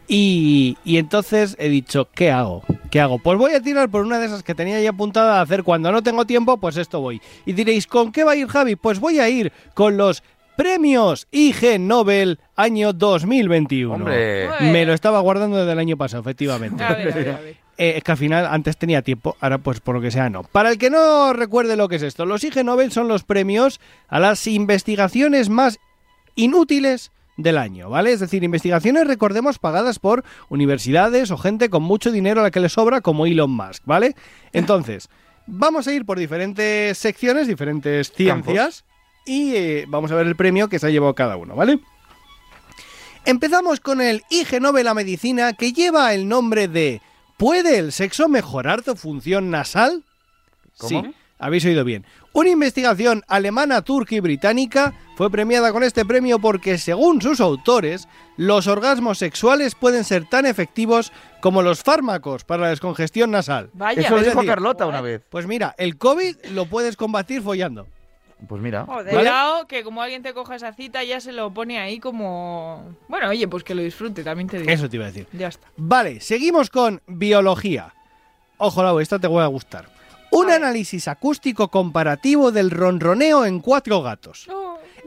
[0.09, 2.63] Y, y entonces he dicho, ¿qué hago?
[2.91, 3.19] ¿Qué hago?
[3.21, 5.93] Pues voy a tirar por una de esas que tenía ya apuntada a hacer cuando
[5.93, 7.21] no tengo tiempo, pues esto voy.
[7.47, 8.77] Y diréis, ¿con qué va a ir Javi?
[8.77, 10.23] Pues voy a ir con los
[10.57, 13.95] premios IG Nobel año 2021.
[13.95, 14.49] Hombre.
[14.61, 16.83] Me lo estaba guardando desde el año pasado, efectivamente.
[16.85, 17.62] A ver, a ver, a ver.
[17.79, 20.43] Eh, es que al final antes tenía tiempo, ahora pues por lo que sea no.
[20.43, 23.81] Para el que no recuerde lo que es esto, los IG Nobel son los premios
[24.09, 25.79] a las investigaciones más
[26.35, 28.13] inútiles del año, ¿vale?
[28.13, 32.61] Es decir, investigaciones, recordemos, pagadas por universidades o gente con mucho dinero a la que
[32.61, 34.15] le sobra, como Elon Musk, ¿vale?
[34.53, 35.09] Entonces,
[35.47, 38.85] vamos a ir por diferentes secciones, diferentes ciencias,
[39.25, 41.81] y eh, vamos a ver el premio que se ha llevado cada uno, ¿vale?
[43.25, 47.01] Empezamos con el IG Nobel a Medicina, que lleva el nombre de
[47.43, 50.05] ¿Puede el sexo mejorar tu función nasal?
[50.79, 51.03] ¿Cómo?
[51.03, 52.07] Sí, habéis oído bien.
[52.33, 58.07] Una investigación alemana, turca y británica fue premiada con este premio porque, según sus autores,
[58.37, 63.71] los orgasmos sexuales pueden ser tan efectivos como los fármacos para la descongestión nasal.
[63.73, 64.03] Vaya.
[64.03, 65.23] Eso lo Es dijo Carlota una vez.
[65.29, 67.89] Pues mira, el COVID lo puedes combatir follando.
[68.49, 68.85] Pues mira.
[68.85, 69.15] Joder.
[69.15, 72.97] Cuidado, que como alguien te coja esa cita, ya se lo pone ahí como.
[73.09, 74.71] Bueno, oye, pues que lo disfrute, también te digo.
[74.71, 75.27] Eso te iba a decir.
[75.33, 75.69] Ya está.
[75.77, 77.95] Vale, seguimos con biología.
[78.59, 79.89] Ojo, Lau, esta te va a gustar.
[80.31, 84.49] Un análisis acústico comparativo del ronroneo en cuatro gatos.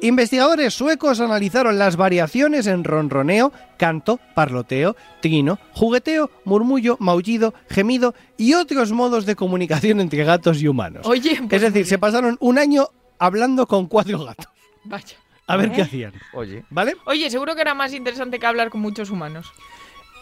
[0.01, 8.53] Investigadores suecos analizaron las variaciones en ronroneo, canto, parloteo, trino, jugueteo, murmullo, maullido, gemido y
[8.53, 11.07] otros modos de comunicación entre gatos y humanos.
[11.07, 12.89] Oye, pues es decir, se pasaron un año
[13.26, 14.47] hablando con cuatro gatos.
[14.84, 15.17] Vaya.
[15.47, 15.71] A ver ¿Eh?
[15.76, 16.13] qué hacían.
[16.34, 16.65] Oye.
[16.69, 16.95] ¿Vale?
[17.05, 19.51] Oye, seguro que era más interesante que hablar con muchos humanos.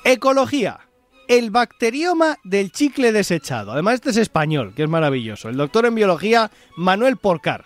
[0.04, 0.80] Ecología.
[1.28, 3.72] El bacterioma del chicle desechado.
[3.72, 5.48] Además, este es español, que es maravilloso.
[5.48, 7.66] El doctor en biología Manuel Porcar.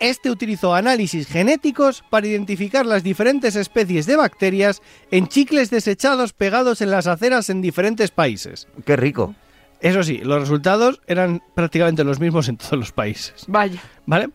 [0.00, 4.82] Este utilizó análisis genéticos para identificar las diferentes especies de bacterias
[5.12, 8.66] en chicles desechados pegados en las aceras en diferentes países.
[8.84, 9.36] Qué rico.
[9.80, 13.44] Eso sí, los resultados eran prácticamente los mismos en todos los países.
[13.46, 13.80] Vaya.
[14.04, 14.30] ¿Vale?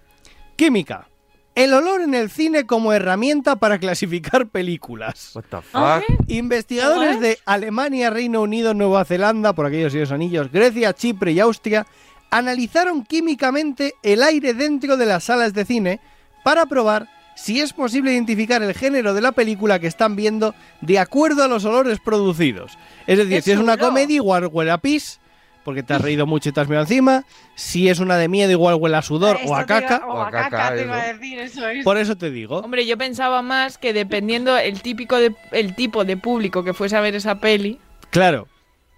[0.58, 1.08] Química.
[1.54, 5.32] El olor en el cine como herramienta para clasificar películas.
[5.36, 6.04] What the fuck?
[6.28, 11.40] Investigadores de Alemania, Reino Unido, Nueva Zelanda, por aquellos y los anillos, Grecia, Chipre y
[11.40, 11.86] Austria,
[12.32, 16.00] analizaron químicamente el aire dentro de las salas de cine
[16.44, 20.98] para probar si es posible identificar el género de la película que están viendo de
[20.98, 22.78] acuerdo a los olores producidos.
[23.06, 25.20] Es decir, ¡Qué si es una comedia, igual huele a pis,
[25.68, 27.26] porque te has reído mucho y te has mirado encima.
[27.56, 30.08] Si es una de miedo, igual huele a sudor o a Esto te iba- caca.
[30.08, 31.14] O O a caca, caca, te iba a eso.
[31.20, 31.68] decir eso.
[31.68, 31.84] es.
[31.84, 32.60] Por eso te digo.
[32.60, 36.96] Hombre, yo pensaba más que dependiendo el típico de, el tipo de público que fuese
[36.96, 37.80] a ver esa peli.
[38.12, 38.48] Claro.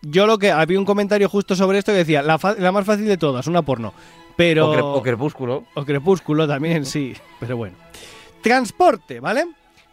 [0.03, 2.85] Yo lo que había un comentario justo sobre esto que decía, la, fa- la más
[2.85, 3.91] fácil de todas, una porno.
[4.37, 5.63] Pero O, cre- o crepúsculo.
[5.73, 7.75] o crepúsculo también, sí, pero bueno.
[8.41, 9.45] Transporte, ¿vale?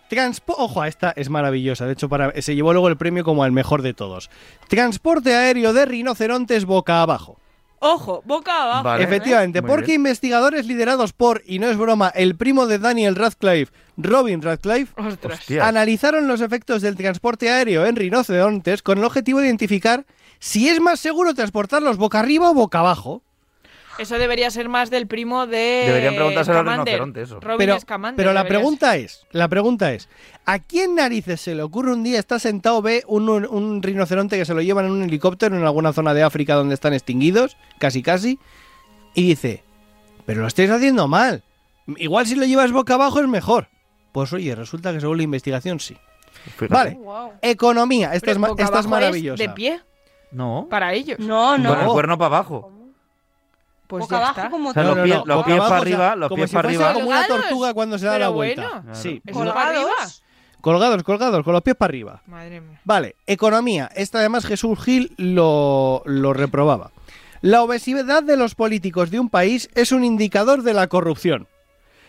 [0.08, 1.86] Transpo Ojo, esta es maravillosa.
[1.86, 2.32] De hecho, para...
[2.40, 4.30] se llevó luego el premio como al mejor de todos.
[4.68, 7.38] Transporte aéreo de rinocerontes boca abajo.
[7.78, 8.84] Ojo, boca abajo.
[8.84, 9.04] Vale.
[9.04, 10.00] Efectivamente, porque bien.
[10.00, 15.50] investigadores liderados por, y no es broma, el primo de Daniel Radcliffe, Robin Radcliffe, Ostras.
[15.60, 20.06] Analizaron los efectos del transporte aéreo en rinocerontes con el objetivo de identificar
[20.38, 23.22] si es más seguro transportarlos boca arriba o boca abajo.
[23.98, 25.84] Eso debería ser más del primo de.
[25.86, 26.84] Deberían preguntárselo al Scamander.
[26.94, 27.40] rinoceronte, eso.
[27.40, 30.08] Robin Pero, Scamander pero la pregunta es, la pregunta es,
[30.44, 34.36] ¿a quién narices se le ocurre un día está sentado ve un, un- un rinoceronte
[34.36, 37.56] que se lo llevan en un helicóptero en alguna zona de África donde están extinguidos,
[37.78, 38.38] casi casi,
[39.14, 39.64] y dice,
[40.26, 41.42] pero lo estáis haciendo mal.
[41.96, 43.68] Igual si lo llevas boca abajo es mejor.
[44.12, 45.96] Pues oye, resulta que según la investigación sí.
[46.56, 46.66] Fíjate.
[46.74, 47.32] Vale, Wow.
[47.40, 49.42] economía, esta Pero es, esta es maravillosa.
[49.42, 49.80] de pie
[50.32, 50.66] No.
[50.68, 51.18] para ellos.
[51.18, 51.70] No, no.
[51.74, 52.72] Con el cuerno para abajo.
[53.86, 54.50] Pues Boca ya abajo está.
[54.50, 56.50] como O sea, No, los no, pies, no, los pies abajo, para arriba, los pies
[56.50, 56.92] si para arriba.
[56.92, 57.42] como una Colgados.
[57.48, 58.68] tortuga cuando se da la vuelta.
[58.82, 58.94] bueno.
[58.94, 59.54] Sí, arriba.
[60.60, 62.22] colgados, colgados, con los pies para arriba.
[62.26, 62.80] Madre mía.
[62.84, 63.90] Vale, economía.
[63.94, 66.90] Esta además Jesús Gil lo, lo reprobaba.
[67.42, 71.46] La obesidad de los políticos de un país es un indicador de la corrupción.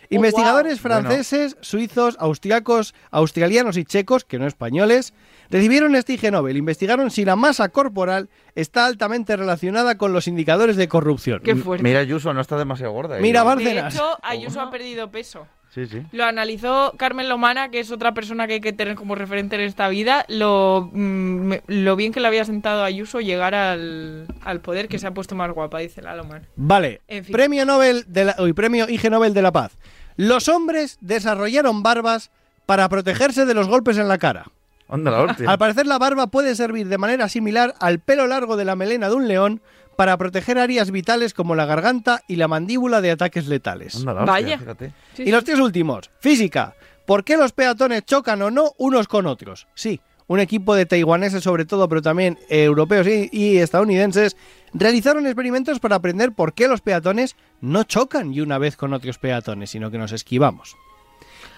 [0.09, 1.01] Investigadores Bueno.
[1.01, 5.13] franceses, suizos, austriacos, australianos y checos, que no españoles,
[5.49, 6.57] recibieron este IG Nobel.
[6.57, 11.41] Investigaron si la masa corporal está altamente relacionada con los indicadores de corrupción.
[11.43, 11.83] Qué fuerte.
[11.83, 13.17] Mira, Ayuso no está demasiado gorda.
[13.19, 13.43] Mira, ella.
[13.43, 13.95] Bar- De Bárcenas.
[13.95, 15.47] hecho, Ayuso ha perdido peso.
[15.69, 16.01] Sí, sí.
[16.11, 19.61] Lo analizó Carmen Lomana, que es otra persona que hay que tener como referente en
[19.61, 20.25] esta vida.
[20.27, 24.97] Lo, mm, lo bien que le había sentado a Ayuso llegar al, al poder, que
[24.97, 26.47] se ha puesto más guapa, dice la Lomana.
[26.55, 27.33] Vale, En fin.
[27.33, 29.77] premio Nobel de la, uy, premio IG Nobel de la Paz.
[30.15, 32.31] Los hombres desarrollaron barbas
[32.65, 34.45] para protegerse de los golpes en la cara.
[34.87, 35.49] Onda la hostia.
[35.49, 39.09] Al parecer la barba puede servir de manera similar al pelo largo de la melena
[39.09, 39.61] de un león
[39.95, 43.95] para proteger áreas vitales como la garganta y la mandíbula de ataques letales.
[43.95, 44.57] Onda la hostia, Vaya.
[44.59, 44.93] fíjate.
[45.15, 46.75] Sí, Y los tres últimos, física.
[47.05, 49.67] ¿Por qué los peatones chocan o no unos con otros?
[49.73, 54.35] Sí, un equipo de taiwaneses sobre todo, pero también eh, europeos y, y estadounidenses,
[54.73, 59.17] realizaron experimentos para aprender por qué los peatones no chocan y una vez con otros
[59.17, 60.75] peatones, sino que nos esquivamos.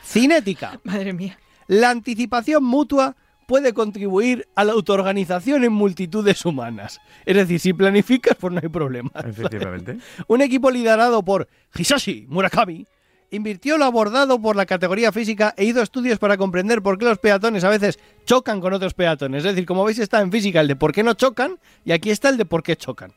[0.04, 0.80] Cinética.
[0.84, 1.38] Madre mía.
[1.70, 3.16] La anticipación mutua
[3.46, 7.00] puede contribuir a la autoorganización en multitudes humanas.
[7.28, 9.12] Es decir, si planificas, pues no hay problema.
[9.24, 10.00] Efectivamente.
[10.28, 12.88] Un equipo liderado por Hisashi Murakami
[13.30, 17.20] invirtió lo abordado por la categoría física e hizo estudios para comprender por qué los
[17.20, 19.46] peatones a veces chocan con otros peatones.
[19.46, 22.10] Es decir, como veis está en física el de por qué no chocan y aquí
[22.10, 23.14] está el de por qué chocan.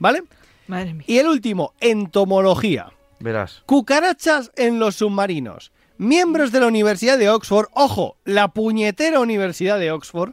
[0.00, 0.24] ¿Vale?
[0.66, 1.04] Madre mía.
[1.06, 2.88] Y el último, entomología.
[3.20, 3.62] Verás.
[3.64, 5.70] Cucarachas en los submarinos.
[6.02, 10.32] Miembros de la Universidad de Oxford, ojo, la puñetera Universidad de Oxford,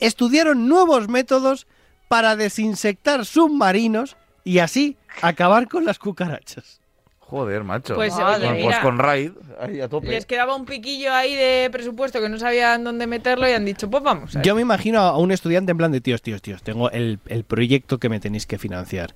[0.00, 1.66] estudiaron nuevos métodos
[2.08, 6.80] para desinsectar submarinos y así acabar con las cucarachas.
[7.18, 7.94] Joder, macho.
[7.94, 10.08] Pues, oye, Pues con Raid, ahí a tope.
[10.08, 13.88] les quedaba un piquillo ahí de presupuesto que no sabían dónde meterlo y han dicho,
[13.90, 14.32] pues vamos.
[14.42, 17.44] Yo me imagino a un estudiante en plan de tíos, tíos, tíos, tengo el, el
[17.44, 19.14] proyecto que me tenéis que financiar.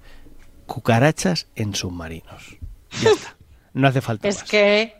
[0.66, 2.57] Cucarachas en submarinos.
[3.02, 3.36] Ya está.
[3.72, 4.50] No hace falta Es más.
[4.50, 4.94] que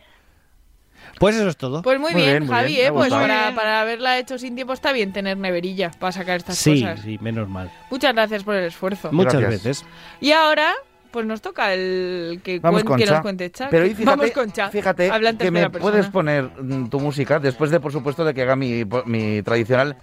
[1.19, 1.81] Pues eso es todo.
[1.81, 2.91] Pues muy, Muy bien, bien, muy Javi, bien, ¿eh?
[2.91, 6.81] Pues para, para haberla hecho sin tiempo está bien tener neverilla para sacar estas sí,
[6.81, 6.99] cosas.
[7.01, 7.71] sí, menos mal.
[7.89, 9.11] Muchas gracias por el esfuerzo.
[9.11, 9.63] Muchas Gracias.
[9.63, 9.85] veces.
[10.19, 10.73] Y ahora,
[11.11, 13.49] pues nos toca el que, Vamos cuen- que nos cuente.
[13.49, 14.31] Pero fíjate, Vamos
[14.71, 18.55] fíjate que me puedes poner mm, tu música después de, por supuesto, de que haga
[18.57, 19.95] mi, mi tradicional.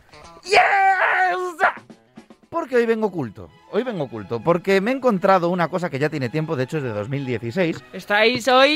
[2.52, 3.48] Porque hoy vengo oculto.
[3.70, 4.38] Hoy vengo oculto.
[4.40, 7.82] Porque me he encontrado una cosa que ya tiene tiempo, de hecho es de 2016.
[7.94, 8.68] Estáis hoy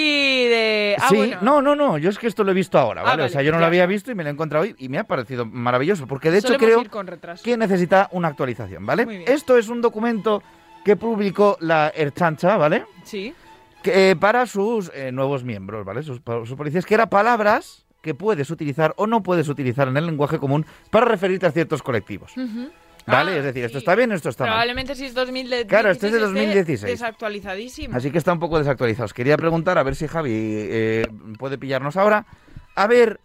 [0.49, 0.97] de...
[0.99, 1.39] Ah, sí, bueno.
[1.43, 1.99] no, no, no.
[1.99, 3.25] Yo es que esto lo he visto ahora, Ah, ¿vale?
[3.25, 4.99] o sea, yo no lo había visto y me lo he encontrado hoy y me
[4.99, 6.07] ha parecido maravilloso.
[6.07, 9.05] Porque de hecho Solemos creo que necesita una actualización, ¿vale?
[9.05, 9.31] Muy bien.
[9.31, 10.43] Esto es un documento
[10.83, 12.87] que publicó la Erchancha, ¿vale?
[13.05, 13.35] Sí.
[13.83, 16.03] que, eh, para sus eh, nuevos miembros, ¿vale?
[16.03, 20.07] Sus, sus policías, que era palabras que puedes utilizar o no puedes utilizar en el
[20.07, 22.33] lenguaje común para referirte a ciertos colectivos.
[22.37, 22.71] Ujú.
[23.07, 23.33] ¿Vale?
[23.33, 24.53] Ah, es decir, esto está bien o esto está mal.
[24.53, 25.67] Probablemente si es 2016.
[25.69, 26.93] Claro, este es de esté 2016.
[26.93, 27.97] Desactualizadísimo.
[27.97, 29.05] Así que está un poco desactualizado.
[29.05, 31.07] Os quería preguntar, a ver si Javi eh,
[31.39, 32.27] puede pillarnos ahora.
[32.75, 33.21] A ver,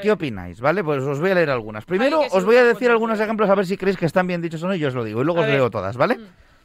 [0.00, 0.60] ¿qué opináis?
[0.60, 0.82] ¿Vale?
[0.82, 1.84] Pues os voy a leer algunas.
[1.84, 4.40] Primero, os voy a una decir algunos ejemplos a ver si creéis que están bien
[4.40, 5.20] dichos o no y yo os lo digo.
[5.20, 5.56] Y luego A os ver.
[5.56, 6.18] leo todas, ¿vale?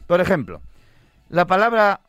[0.08, 0.62] Por ejemplo,
[1.30, 2.00] la palabra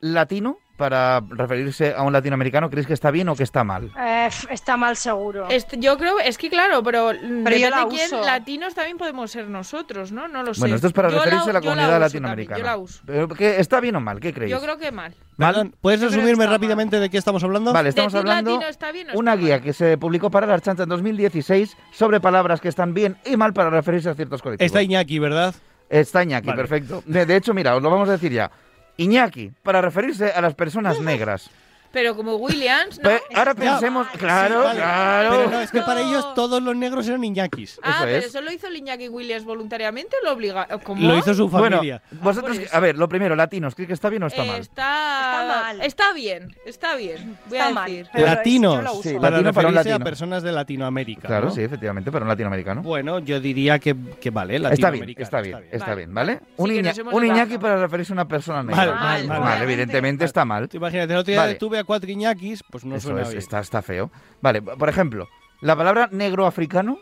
[0.00, 3.92] latino para referirse a un latinoamericano, ¿creéis que está bien o que está mal?
[3.96, 5.46] Eh, está mal seguro.
[5.48, 7.12] Este, yo creo, es que claro, pero,
[7.44, 8.20] Pero yo la de quién, uso.
[8.24, 10.26] latinos también podemos ser nosotros, ¿no?
[10.26, 10.58] No lo sé.
[10.58, 12.56] Bueno, esto es para Yo referirse a la yo comunidad uso latinoamericana.
[12.56, 13.00] también, yo la uso.
[13.06, 14.18] Pero, ¿qué- ¿Está bien o mal?
[14.18, 14.50] ¿Qué creéis?
[14.50, 15.14] Yo creo que mal.
[15.36, 15.70] ¿Mal?
[15.80, 17.72] ¿Puedes resumirme rápidamente de qué estamos hablando?
[17.72, 20.54] Vale, estamos Decir hablando latino está bien o una guía que se publicó para la
[20.54, 24.66] Archancha en 2016 sobre palabras que están bien y mal para referirse a ciertos colectivos.
[24.66, 25.54] Está Iñaki, ¿verdad?
[25.88, 26.56] Está Iñaki, Vale.
[26.60, 27.02] perfecto.
[27.06, 28.50] De, de hecho, mira, os lo vamos a decir ya.
[28.96, 31.50] Iñaki, para referirse a las personas negras.
[31.92, 33.08] Pero como Williams, ¿no?
[33.10, 34.78] Pe- ahora pensemos, claro, Sí, vale.
[34.78, 35.30] claro.
[35.36, 37.78] Pero no, es que para ellos todos los negros eran Iñakis.
[37.82, 38.24] Ah, Eso pero es.
[38.26, 40.66] eso lo hizo el Iñaki Williams voluntariamente o lo obliga.
[40.84, 41.06] ¿Cómo?
[41.06, 42.02] Lo hizo su familia.
[42.10, 44.60] Bueno, vosotros, a ver, lo primero, latinos, ¿crees que está bien o está Eh, mal?
[44.60, 45.80] Está, Está mal.
[45.82, 47.36] Está bien, está bien.
[47.46, 47.90] Voy Está a mal.
[47.90, 48.08] decir.
[48.12, 49.02] Pero Latinos, yo la uso.
[49.02, 50.04] Sí, para latino para un referirse a latino.
[50.04, 51.28] personas de Latinoamérica.
[51.28, 51.52] Claro, ¿no?
[51.52, 52.82] sí, efectivamente, para un latinoamericano.
[52.82, 55.24] Bueno, yo diría que, que vale, Está bien, latinoamericano.
[55.24, 55.96] está bien, está Vale.
[55.96, 56.40] bien, ¿vale?
[56.56, 58.94] un que Iña- nos hemos un Iñaki para referirse a una persona negra.
[58.94, 60.68] Mal, mal, Mal, evidentemente está mal.
[60.68, 61.54] Tú imagínate, el otro día Vale.
[61.56, 63.38] tuve a cuatro Iñakis, pues no Eso suena es, bien.
[63.38, 64.10] está, está feo.
[64.40, 65.28] Vale, por ejemplo,
[65.60, 66.98] la palabra negro africano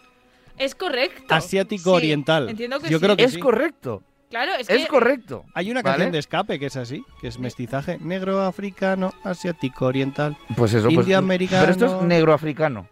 [0.58, 1.34] Es correcto.
[1.34, 2.48] Asiático Sí, oriental.
[2.48, 3.04] Entiendo que Yo sí.
[3.04, 3.40] creo que es sí.
[3.40, 4.02] correcto.
[4.30, 5.44] Claro, es, Es que correcto.
[5.54, 6.12] Hay una canción ¿Vale?
[6.12, 7.98] de escape que es así, que es mestizaje.
[8.00, 10.36] Negro, africano, asiático, oriental.
[10.56, 10.98] Pues eso, pues.
[10.98, 11.60] Indio-americano.
[11.62, 12.86] Pero esto es negro africano.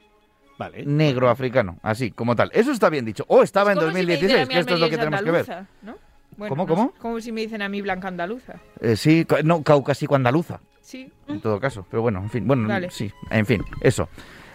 [0.58, 0.84] Vale.
[0.84, 2.50] Negro africano, así, como tal.
[2.52, 3.24] Eso está bien dicho.
[3.28, 4.98] O estaba en como si me 2016, dicen a mí que esto es lo que
[4.98, 5.40] tenemos que ver.
[5.42, 5.96] andaluza, ¿no?
[6.36, 6.92] Bueno, ¿Cómo, no cómo?
[6.98, 8.54] Como si me dicen a mí blanca andaluza.
[8.80, 11.12] Eh, sí, no, caucásico andaluza, Sí.
[11.26, 11.84] en todo caso.
[11.90, 14.08] Pero bueno, en fin, bueno, sí, en fin, eso.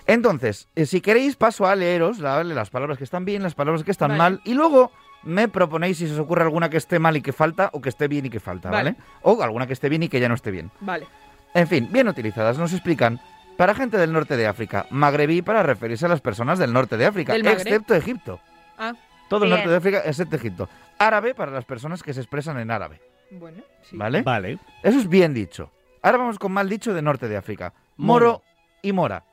[0.07, 2.55] Entonces, eh, si queréis, paso a leeros la- ¿vale?
[2.55, 4.17] las palabras que están bien, las palabras que están Vale.
[4.17, 4.91] mal, y luego
[5.23, 7.89] me proponéis si se os ocurre alguna que esté mal y que falta, o que
[7.89, 8.93] esté bien y que falta, ¿vale?
[8.93, 9.03] Vale.
[9.21, 10.71] O alguna que esté bien y que ya no esté bien.
[10.81, 11.05] Vale.
[11.53, 13.19] En fin, bien utilizadas, nos explican.
[13.57, 17.05] Para gente del norte de África, magrebí para referirse a las personas del norte de
[17.05, 18.39] África, excepto Egipto.
[18.77, 18.93] Ah,
[19.29, 20.67] Todo el norte de África, excepto Egipto.
[20.97, 22.99] Árabe para las personas que se expresan en árabe.
[23.31, 23.95] bueno, sí.
[23.95, 24.23] ¿Vale?
[24.23, 24.57] Vale.
[24.81, 25.71] Eso es bien dicho.
[26.03, 27.73] Ahora vamos con mal dicho de norte de África.
[27.97, 28.41] Moro, Moro.
[28.81, 29.23] y mora.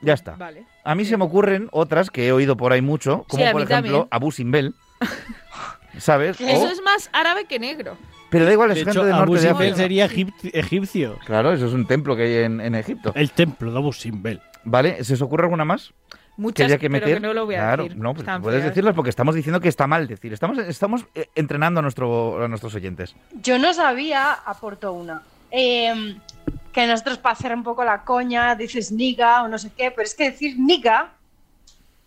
[0.00, 0.34] Ya está.
[0.34, 0.64] Vale.
[0.82, 3.62] A mí se me ocurren otras que he oído por ahí mucho, como Sí, por
[3.62, 4.08] ejemplo también.
[4.10, 4.74] Abu Simbel.
[5.98, 6.40] ¿Sabes?
[6.40, 7.96] Eso es más árabe que negro.
[8.30, 9.76] Pero da igual, es De gente hecho, del Abu norte de Simbel África.
[9.76, 11.18] sería egip- egipcio.
[11.26, 13.12] Claro, eso es un templo que hay en, en Egipto.
[13.14, 14.40] El templo de Abu Simbel.
[14.64, 15.02] ¿Vale?
[15.04, 15.92] ¿Se os ocurre alguna más?
[16.36, 17.98] Muchas, haya que pero que no lo voy a claro, decir.
[17.98, 18.70] no, pues puedes feas.
[18.70, 20.32] decirlas porque estamos diciendo que está mal decir.
[20.32, 23.14] Estamos, estamos eh, entrenando a, nuestro, a nuestros oyentes.
[23.42, 26.16] Yo no sabía, aporto una, eh,
[26.72, 30.02] que nosotros para hacer un poco la coña dices niga o no sé qué, pero
[30.02, 31.12] es que decir niga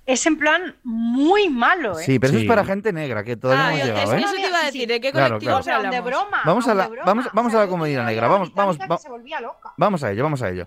[0.06, 2.04] es en plan muy malo, ¿eh?
[2.04, 2.46] Sí, pero eso Sí.
[2.46, 4.20] es para gente negra, que todavía Ah, no hemos eso, llegado, ¿eh?
[4.26, 6.06] eso te iba a decir, ¿de qué Claro, colectivos O sea, de hablamos?
[6.10, 6.42] broma.
[6.46, 7.06] Vamos a la- de broma.
[7.06, 9.72] vamos- vamos O sea, a la comunidad negra, vamos- vamos- va- que se volvía loca.
[9.78, 10.66] Vamos a ello, vamos a ello.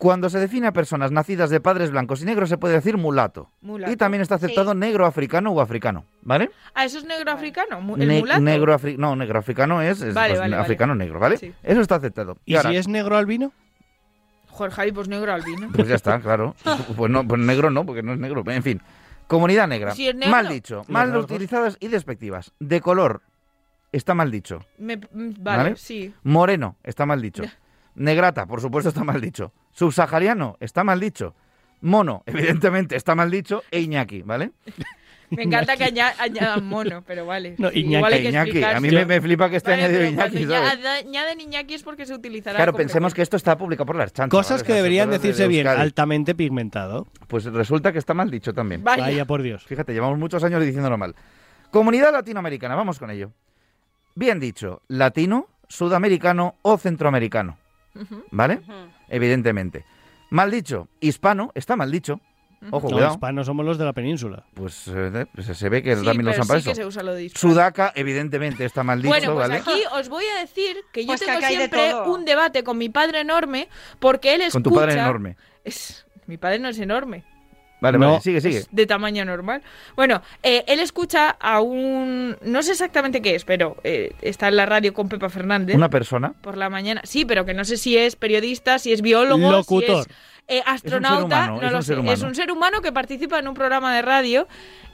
[0.00, 3.50] Cuando se define a personas nacidas de padres blancos y negros se puede decir mulato.
[3.60, 3.92] Mulato.
[3.92, 4.78] Y también está aceptado Sí.
[4.78, 6.50] negro africano o africano, ¿vale?
[6.72, 7.78] Ah, eso es negro africano.
[7.98, 8.40] El Ne- mulato.
[8.40, 10.62] negro afri- no, negro africano es, es, Vale, pues, vale, vale.
[10.62, 11.36] africano negro, ¿vale?
[11.36, 11.52] Sí.
[11.62, 12.38] Eso está aceptado.
[12.46, 13.52] ¿Y, ahora, si es negro albino?
[14.48, 15.68] Joder, Javi, pues negro albino.
[15.74, 16.54] pues ya está, claro.
[16.96, 18.42] Pues no, pues negro no, porque no es negro.
[18.46, 18.80] En fin,
[19.26, 19.90] comunidad negra.
[19.94, 20.30] Si es negro.
[20.30, 21.24] Mal dicho, Los mal rasgos.
[21.26, 22.52] utilizadas y despectivas.
[22.58, 23.20] De color
[23.92, 24.60] está mal dicho.
[24.78, 25.76] Me- mm, vale, ¿Vale?
[25.76, 26.14] sí.
[26.22, 27.42] Moreno, está mal dicho.
[27.96, 29.52] Negrata, por supuesto, está mal dicho.
[29.72, 31.34] Subsahariano, está mal dicho.
[31.82, 33.62] Mono, evidentemente, está mal dicho.
[33.70, 34.50] E Iñaki, ¿vale?
[35.30, 37.54] Me encanta que aña- añadan mono, pero vale.
[37.56, 37.94] No, Iñaki.
[37.94, 40.72] igual hay que Iñaki, a mí me, me flipa que esté Vale, añadido Iñaki, ¿sabes?
[40.72, 42.56] aña- añaden Iñaki es porque se utilizará.
[42.56, 44.28] Claro, pensemos que esto está publicado por la Archancha.
[44.28, 44.66] Cosas ¿vale?
[44.66, 47.06] que deberían decirse de bien, altamente pigmentado.
[47.28, 48.82] Pues resulta que está mal dicho también.
[48.82, 49.04] Vaya.
[49.04, 49.64] Vaya por Dios.
[49.66, 51.14] Fíjate, llevamos muchos años diciéndolo mal.
[51.70, 53.30] Comunidad latinoamericana, vamos con ello.
[54.16, 57.56] Bien dicho, latino, sudamericano o centroamericano.
[58.32, 58.60] ¿Vale?
[59.10, 59.84] Evidentemente.
[60.30, 62.20] Mal dicho, hispano, está mal dicho.
[62.70, 63.12] Ojo, No, cuidado.
[63.14, 64.44] hispanos somos los de la península.
[64.52, 66.84] Pues, eh, pues se ve que Sí, también lo pero usan para sí que se
[66.84, 67.30] usa lo de.
[67.30, 69.60] Sudaca, evidentemente, está mal dicho, Bueno, pues ¿vale?
[69.60, 72.12] aquí os voy a decir que yo Pues que tengo de siempre todo.
[72.14, 74.52] un debate con mi padre enorme porque él escucha...
[74.52, 75.36] Con tu padre enorme.
[75.64, 76.06] Es...
[76.26, 77.24] Mi padre no es enorme.
[77.80, 78.08] Vale, No.
[78.10, 78.58] vale, sigue, sigue.
[78.58, 79.62] es de tamaño normal.
[79.96, 82.36] Bueno, eh, él escucha a un...
[82.42, 85.76] No sé exactamente qué es, pero eh, está en la radio con Pepa Fernández.
[85.76, 86.34] Una persona.
[86.40, 87.00] Por la mañana.
[87.04, 90.04] Sí, pero que no sé si es periodista, si es biólogo, Locutor.
[90.04, 90.16] si es
[90.58, 91.24] eh, astronauta.
[91.24, 91.86] humano, no es lo un sé.
[91.88, 92.12] ser humano.
[92.14, 94.46] Es un ser humano que participa en un programa de radio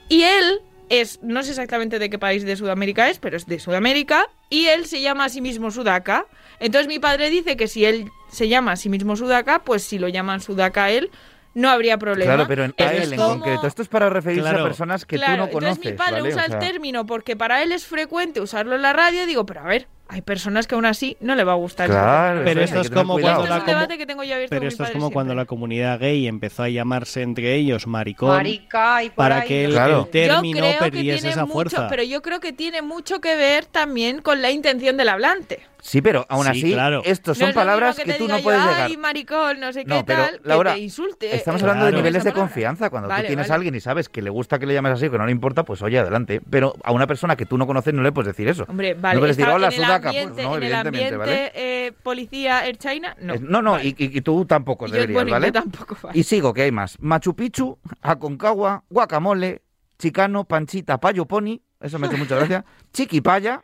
[0.07, 3.59] y él es, no sé exactamente de qué país de Sudamérica es, pero es de
[3.59, 6.25] Sudamérica y él se llama a sí mismo Sudaca.
[6.59, 9.99] Entonces mi padre dice que si él se llama a sí mismo Sudaka, pues si
[9.99, 11.09] lo llaman Sudaka a él,
[11.57, 12.33] no habría problema.
[12.35, 13.65] Claro, pero en, a él en como- concreto.
[13.67, 14.63] Esto es para referirse Claro.
[14.63, 15.77] a personas que Claro, tú no conoces.
[15.77, 16.33] entonces mi padre ¿vale?
[16.33, 19.25] usa O sea, el término porque para él es frecuente usarlo en la radio y
[19.25, 21.89] digo, pero a ver, hay personas que aún así no le va a gustar.
[21.89, 22.41] Claro.
[22.43, 24.55] Pero esto que es como cuando la es un comu- debate que tengo yo abierto
[24.55, 29.03] Pero esto es como cuando la comunidad gay empezó a llamarse entre ellos maricón Marica
[29.03, 29.47] y por para ahí.
[29.47, 30.03] que el, Claro.
[30.05, 31.87] el término yo creo que perdiese esa mucho, fuerza.
[31.89, 35.59] pero yo creo que tiene mucho que ver también con la intención del hablante.
[35.79, 37.01] Sí, pero aún Sí, así, claro.
[37.05, 38.87] estos No son es palabras que, te tú no puedes yo, llegar.
[38.89, 41.35] Ay, maricón, no sé No, qué pero, tal, Laura, que te insulte.
[41.35, 42.89] Estamos hablando de niveles de confianza.
[42.89, 43.53] Cuando Vale, tú tienes vale.
[43.53, 45.31] a alguien y sabes que le gusta que le llames así o que no le
[45.31, 46.41] importa, pues oye, adelante.
[46.49, 48.65] Pero a una persona que tú no conoces no le puedes decir eso.
[48.67, 49.73] Hombre, no vale, puedes decir, está hola, en
[50.05, 51.51] ambiente, Pues no, en el evidentemente, ambiente ¿vale?
[51.55, 53.33] eh, policía Air China, no.
[53.35, 53.85] Eh, no, no, Vale.
[53.89, 55.47] y, y- tú tampoco Y deberías, ¿vale?
[55.47, 56.17] yo tampoco, vale.
[56.19, 56.97] Y sigo, que hay más.
[57.01, 59.61] Machu Picchu, Aconcagua, Guacamole,
[59.99, 63.63] Chicano, Panchita, Payo Pony, eso me hace mucha gracia, Chiquipaya,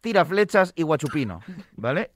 [0.00, 1.40] Tira Flechas y Guachupino,
[1.76, 2.10] ¿vale?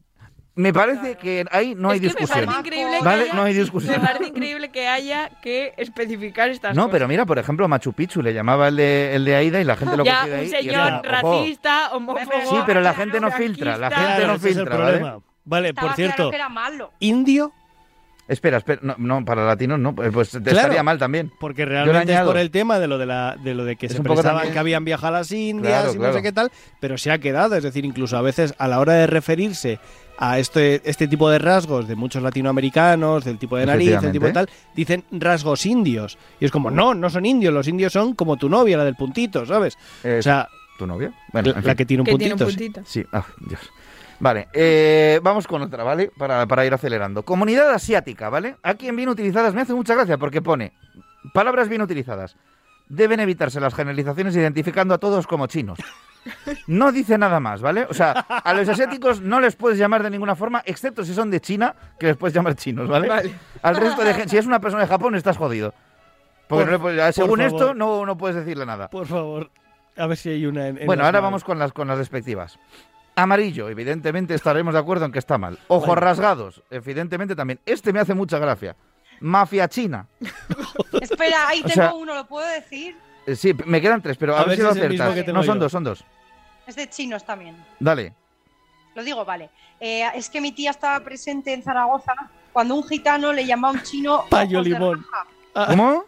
[0.59, 2.46] Me parece que ahí no hay Es que me discusión.
[2.46, 3.22] parece increíble que ¿Vale?
[3.22, 3.92] haya- No hay discusión.
[3.94, 6.92] Me parece increíble que haya que especificar estas No, cosas.
[6.92, 9.76] pero mira, por ejemplo, Machu Picchu le llamaba el de, el de Aida y la
[9.76, 10.46] gente lo ya, cogió de un ahí.
[10.46, 11.32] y señor era, ojo.
[11.38, 12.50] racista, homófobo.
[12.50, 14.98] Sí, pero la gente no filtra, la gente no es el filtra, ¿vale?
[14.98, 15.18] problema.
[15.44, 16.92] Vale, Estaba por cierto, claro que era malo.
[16.98, 17.52] indio,
[18.29, 20.59] Espera, espera, no, no, para latinos no, pues te Claro.
[20.59, 21.33] estaría mal también.
[21.41, 23.93] porque realmente es por el tema de lo de la de lo de que Es
[23.93, 26.14] se pensaban también- que habían viajado a las Indias Claro, y no claro.
[26.14, 28.93] sé qué tal, pero se ha quedado, es decir, incluso a veces a la hora
[28.93, 29.79] de referirse
[30.18, 34.26] a este este tipo de rasgos de muchos latinoamericanos, del tipo de nariz, del tipo
[34.26, 36.18] de tal, dicen rasgos indios.
[36.41, 38.97] Y es como, no, no son indios, los indios son como tu novia, la del
[38.97, 39.79] puntito, ¿sabes?
[40.05, 40.49] Eh, O sea,
[40.79, 41.12] ¿Tu novia?
[41.33, 41.76] Bueno, la, en la fin.
[41.76, 42.45] que tiene un Que tiene puntito.
[42.45, 42.57] un sí.
[42.59, 42.83] puntito.
[42.87, 43.61] Sí, ah, Dios.
[44.20, 46.10] Vale, eh, vamos con otra, ¿vale?
[46.18, 47.22] Para, para ir acelerando.
[47.22, 48.56] Comunidad asiática, ¿vale?
[48.62, 50.72] Aquí en bien utilizadas me hace mucha gracia porque pone
[51.32, 52.36] palabras bien utilizadas.
[52.88, 55.78] Deben evitarse las generalizaciones identificando a todos como chinos.
[56.66, 57.86] No dice nada más, ¿vale?
[57.88, 61.30] O sea, a los asiáticos no les puedes llamar de ninguna forma, excepto si son
[61.30, 63.08] de China, que les puedes llamar chinos, ¿vale?
[63.08, 63.34] Vale.
[63.62, 65.72] Al resto de gente, si es una persona de Japón, estás jodido.
[66.48, 68.88] Porque Por- no según esto, no, no puedes decirle nada.
[68.88, 69.50] Por favor,
[69.96, 72.58] a ver si hay una en, en Bueno, ahora vamos con las, con las respectivas.
[73.22, 75.58] Amarillo, evidentemente estaremos de acuerdo en que está mal.
[75.68, 77.58] Ojos rasgados, evidentemente también.
[77.66, 78.76] Este me hace mucha gracia.
[79.20, 80.06] Mafia china.
[81.00, 82.96] Espera, ahí O tengo sea- uno, ¿lo puedo decir?
[83.26, 85.26] Eh, sí, me quedan tres, pero a, A ver, si lo acertas.
[85.34, 85.60] No, son yo.
[85.62, 86.04] dos, son dos.
[86.66, 87.56] Es de chinos también.
[87.80, 88.14] Dale.
[88.94, 89.50] Lo digo, vale.
[89.80, 92.14] Eh, es que mi tía estaba presente en Zaragoza
[92.52, 95.04] cuando un gitano le llamaba a un chino Payo limón.
[95.54, 95.70] raja.
[95.72, 96.04] ¿Cómo?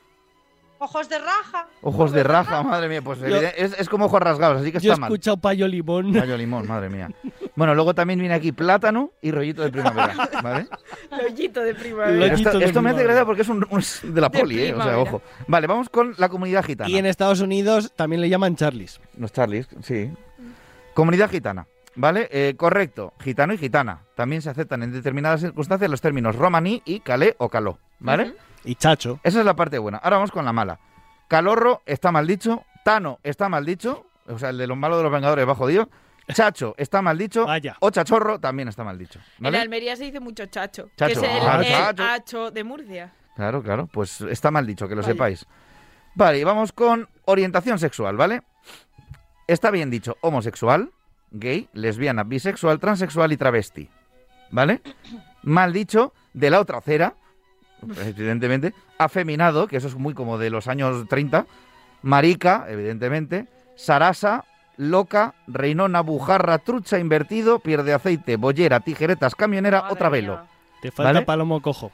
[0.82, 1.66] Ojos de raja.
[1.82, 3.02] Ojos de raja, madre mía.
[3.02, 5.10] Pues Yo- es, es como ojos rasgados, así que Yo he está mal.
[5.12, 6.14] escuchado payo limón.
[6.14, 7.10] Rayo limón, madre mía.
[7.54, 10.68] Bueno, luego también viene aquí plátano y rollito de primavera, ¿vale?
[11.22, 12.16] Lollito de primavera.
[12.30, 13.02] Rollito esto, de esto me hace primavera.
[13.04, 14.62] gracia porque es, un, un- es de la De poli, ¿eh?
[14.72, 14.98] O sea, primavera.
[15.02, 15.22] ojo.
[15.46, 16.88] Vale, vamos con la comunidad gitana.
[16.88, 19.00] Y en Estados Unidos también le llaman Charlies.
[19.18, 20.10] Los Charlies, sí.
[20.94, 22.28] Comunidad gitana, ¿vale?
[22.32, 24.00] Eh, correcto, gitano y gitana.
[24.14, 28.32] También se aceptan en determinadas circunstancias los términos romaní y calé o caló, ¿vale?
[28.64, 29.20] Y Chacho.
[29.22, 29.98] Esa es la parte buena.
[29.98, 30.78] Ahora vamos con la mala.
[31.28, 35.04] Calorro está mal dicho, Tano está mal dicho, o sea, el de los malos de
[35.04, 35.88] los Vengadores va jodido.
[36.32, 37.76] Chacho está mal dicho, Vaya.
[37.80, 39.18] o chachorro también está mal dicho.
[39.38, 39.58] En ¿vale?
[39.58, 41.20] Almería se dice mucho chacho, Chacho.
[41.20, 42.02] que es el, Ah, el chacho.
[42.04, 43.12] hacho de Murcia.
[43.34, 45.12] Claro, claro, pues está mal dicho, que lo Vaya.
[45.12, 45.46] sepáis.
[46.14, 48.42] Vale, y vamos con orientación sexual, ¿vale?
[49.48, 50.90] Está bien dicho homosexual,
[51.32, 53.88] gay, lesbiana, bisexual, transexual y travesti,
[54.50, 54.82] ¿vale?
[55.42, 57.14] Mal dicho de la otra acera,
[58.04, 61.46] evidentemente, afeminado, que eso es muy como de los años 30,
[62.02, 64.44] marica, evidentemente, sarasa,
[64.76, 70.32] loca, reinona, bujarra, trucha, invertido, pierde aceite, bollera, tijeretas, camionera Madre o travelo.
[70.32, 70.44] mía.
[70.82, 71.26] Te falta ¿Vale?
[71.26, 71.92] palomo cojo.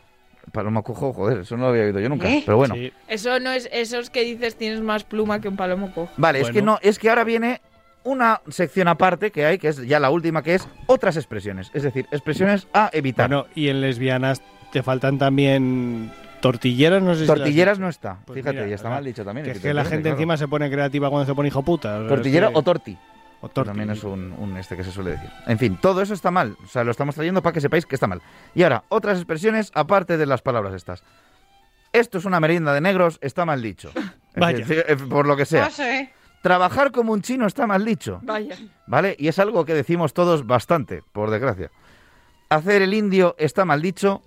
[0.53, 2.43] Palomo cojo, joder, eso no lo había oído yo nunca, ¿Eh?
[2.47, 2.75] pero bueno.
[2.77, 2.93] Sí.
[3.09, 6.13] Eso no es esos que dices tienes más pluma que un palomo cojo.
[6.17, 7.61] Vale, es que no, es que ahora viene
[8.05, 11.73] una sección aparte que hay, que es ya la última, que es otras expresiones.
[11.75, 13.29] Es decir, expresiones a evitar.
[13.29, 14.41] Bueno, y en lesbianas
[14.73, 18.19] te faltan también tortilleras, no sé Tortilleras no está.
[18.25, 19.45] Pues Fíjate, mira, ya está mal dicho también.
[19.47, 20.17] Que es que la gente claro.
[20.17, 22.07] encima se pone creativa cuando se pone hijo puta.
[22.07, 22.99] Tortillera es que- o torti.
[23.41, 23.69] o torti.
[23.69, 25.31] También es un, un este que se suele decir.
[25.47, 26.57] En fin, todo eso está mal.
[26.65, 28.21] O sea, lo estamos trayendo para que sepáis que está mal.
[28.55, 31.03] Y ahora, otras expresiones aparte de las palabras estas.
[31.93, 33.91] Esto es una merienda de negros, está mal dicho.
[34.37, 34.65] Vaya.
[34.69, 35.65] eh, Por lo que sea.
[35.67, 36.13] No sé.
[36.43, 38.21] Trabajar como un chino está mal dicho.
[38.23, 38.57] Vaya.
[38.87, 39.17] ¿Vale?
[39.19, 41.71] Y es algo que decimos todos bastante, por desgracia.
[42.51, 44.23] Hacer el indio está mal dicho.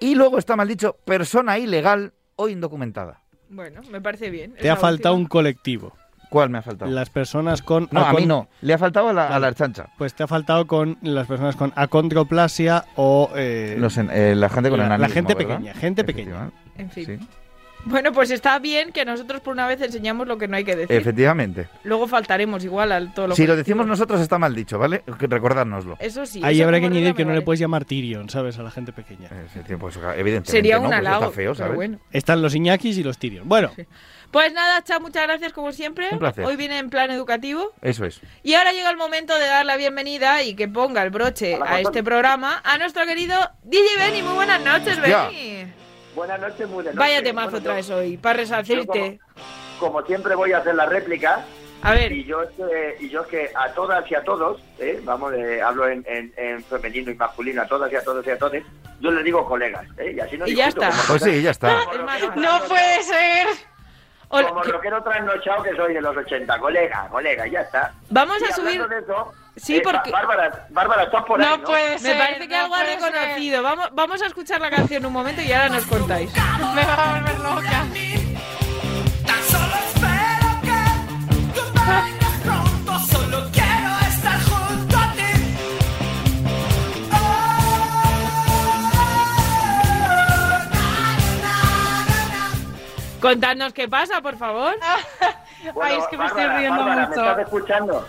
[0.00, 3.22] Y luego está mal dicho persona ilegal o indocumentada.
[3.50, 4.54] Bueno, me parece bien.
[4.54, 5.94] Te ha faltado un colectivo.
[6.30, 6.90] ¿Cuál me ha faltado?
[6.90, 7.88] Las personas con...
[7.90, 8.48] No, a mí no.
[8.60, 9.40] Le ha faltado a la, a Claro.
[9.40, 9.86] la chancha.
[9.96, 13.30] Pues te ha faltado con las personas con acondroplasia o...
[13.34, 15.56] eh, Los en- eh, la gente con la- la enanismo, gente ¿verdad?
[15.56, 16.50] pequeña, gente pequeña.
[16.76, 17.06] En fin.
[17.06, 17.18] sí.
[17.84, 20.76] Bueno, pues está bien que nosotros por una vez enseñamos lo que no hay que
[20.76, 20.96] decir.
[20.96, 21.68] Efectivamente.
[21.84, 25.02] Luego faltaremos igual al todo lo Si lo decimos nosotros está mal dicho, ¿vale?
[25.18, 25.96] Que Recordárnoslo.
[26.00, 26.40] Eso sí.
[26.44, 28.58] Ahí eso habrá que añadir que no le puedes llamar Tyrion, ¿sabes?
[28.58, 29.28] A la gente pequeña.
[29.78, 31.76] Pues, evidentemente Sería no, un pues halago, está feo, ¿sabes?
[31.76, 31.98] bueno.
[32.12, 33.48] Están los Iñakis y los Tyrion.
[33.48, 33.70] Bueno,
[34.30, 36.08] Pues nada, Cha, muchas gracias como siempre.
[36.12, 36.44] Un placer.
[36.44, 37.72] Hoy viene en plan educativo.
[37.80, 38.20] Eso es.
[38.42, 41.80] Y ahora llega el momento de dar la bienvenida y que ponga el broche a
[41.80, 44.22] este programa a nuestro querido DJ Benny.
[44.22, 45.28] Muy buenas noches, Hostia.
[45.28, 45.77] Benny.
[46.18, 47.28] Buenas noches, muy buenas Vaya noches.
[47.30, 49.20] temazo Bueno, traes hoy, para resarcirte.
[49.78, 51.44] Como siempre voy a hacer la réplica.
[51.80, 52.10] A ver.
[52.10, 55.00] Y yo, es que- y yo es que a todas y a todos, ¿eh?
[55.04, 58.30] vamos, eh, hablo en, en- en femenino y masculino, a todas y a todos y
[58.30, 58.54] a todos,
[59.00, 59.86] yo les digo colegas.
[59.96, 60.12] ¿eh?
[60.16, 60.90] Y así no Y ya está.
[60.90, 61.68] como Pues sí, ya está.
[62.34, 63.46] No puede ser.
[64.28, 67.94] Como rockero trasnochado que soy de los 80, colega, colega, ya está.
[68.10, 71.56] Vamos Y a subir- de eso, Sí, eh, porque- Bárbara, Bárbara, estás por ahí, No
[71.58, 71.64] ¿no?
[71.64, 72.18] puede Me ser.
[72.18, 73.00] parece que no algo ha ser.
[73.00, 73.62] reconocido.
[73.62, 76.30] Vamos, vamos a escuchar la canción un momento y ahora nos contáis.
[76.74, 77.86] Me va a volver loca.
[79.26, 85.22] Tan solo espero que tú vengas pronto, solo quiero estar junto a ti.
[93.20, 94.76] Contadnos qué pasa, por favor.
[95.74, 97.20] Bueno, Ay, es que me estoy riendo Bárbara, mucho.
[97.20, 98.08] ¿me estás escuchando?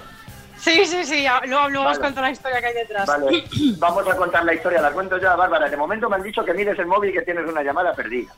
[0.59, 1.25] Sí, sí, sí.
[1.45, 2.21] Luego, luego os Vale.
[2.21, 3.07] la historia que hay detrás.
[3.07, 3.43] Vale,
[3.77, 5.69] vamos a contar la historia, la cuento ya, Bárbara.
[5.69, 8.33] De momento me han dicho que mires el móvil y que tienes una llamada perdida.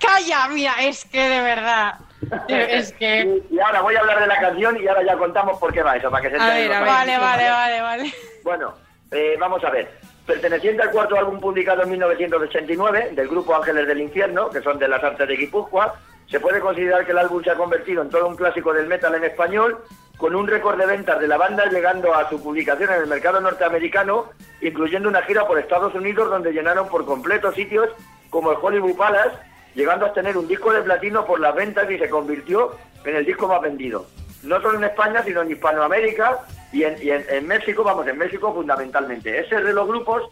[0.00, 1.94] Calla, mira, es que de verdad.
[2.48, 3.42] Es que.
[3.50, 5.82] Y, y ahora voy a hablar de la canción y ahora ya contamos por qué
[5.82, 6.70] va eso, para que se A ver.
[6.70, 8.14] Vale, vale, vale, vale.
[8.42, 8.74] Bueno,
[9.10, 9.98] eh, vamos a ver.
[10.26, 14.88] Perteneciente al cuarto álbum publicado en 1989 del grupo Ángeles del Infierno, que son de
[14.88, 15.94] las artes de Guipúzcoa,
[16.28, 19.14] se puede considerar que el álbum se ha convertido en todo un clásico del metal
[19.14, 19.84] en español,
[20.16, 23.40] con un récord de ventas de la banda llegando a su publicación en el mercado
[23.40, 24.30] norteamericano,
[24.62, 27.88] incluyendo una gira por Estados Unidos donde llenaron por completo sitios
[28.30, 29.36] como el Hollywood Palace,
[29.74, 32.72] llegando a tener un disco de platino por las ventas y se convirtió
[33.04, 34.06] en el disco más vendido.
[34.42, 36.38] No solo en España, sino en Hispanoamérica
[36.72, 39.38] y en, y en- México, vamos, en México fundamentalmente.
[39.38, 40.30] Ese de los grupos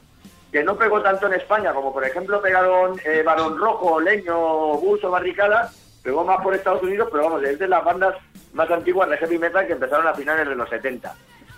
[0.51, 4.37] que no pegó tanto en España, como por ejemplo pegaron eh, Barón Rojo, Leño,
[4.79, 5.71] Bus o Barricada,
[6.05, 8.15] pegó más por Estados Unidos, pero vamos, es de las bandas
[8.53, 11.13] más antiguas de heavy metal que empezaron a finales de los 70.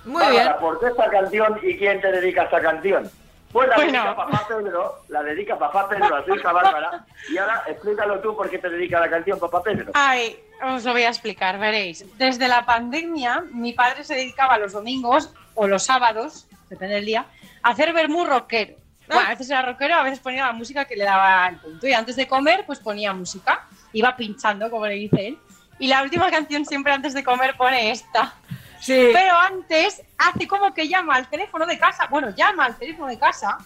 [0.07, 0.49] Muy bien.
[0.61, 3.11] ¿por qué esta canción y quién te dedica esta canción?
[3.53, 3.93] Pues la Bueno.
[3.93, 7.05] dedica Papá Pedro, la dedica Papá Pedro a su hija Bárbara.
[7.29, 9.91] Y ahora explícalo tú por qué te dedica la canción Papá Pedro.
[9.95, 12.05] Ay, os lo voy a explicar, veréis.
[12.17, 17.27] Desde la pandemia, mi padre se dedicaba los domingos o los sábados, depende del día,
[17.63, 18.77] a hacer vermú rockero.
[19.09, 21.87] Bueno, a veces era rockero, a veces ponía la música que le daba el punto.
[21.87, 23.67] Y antes de comer, pues ponía música.
[23.97, 25.39] Iba pinchando, como le dice él.
[25.79, 28.35] Y la última canción siempre antes de comer pone esta.
[28.79, 29.09] Sí.
[29.11, 32.07] Pero antes hace como que llama al teléfono de casa.
[32.11, 33.57] Bueno, llama al teléfono de casa.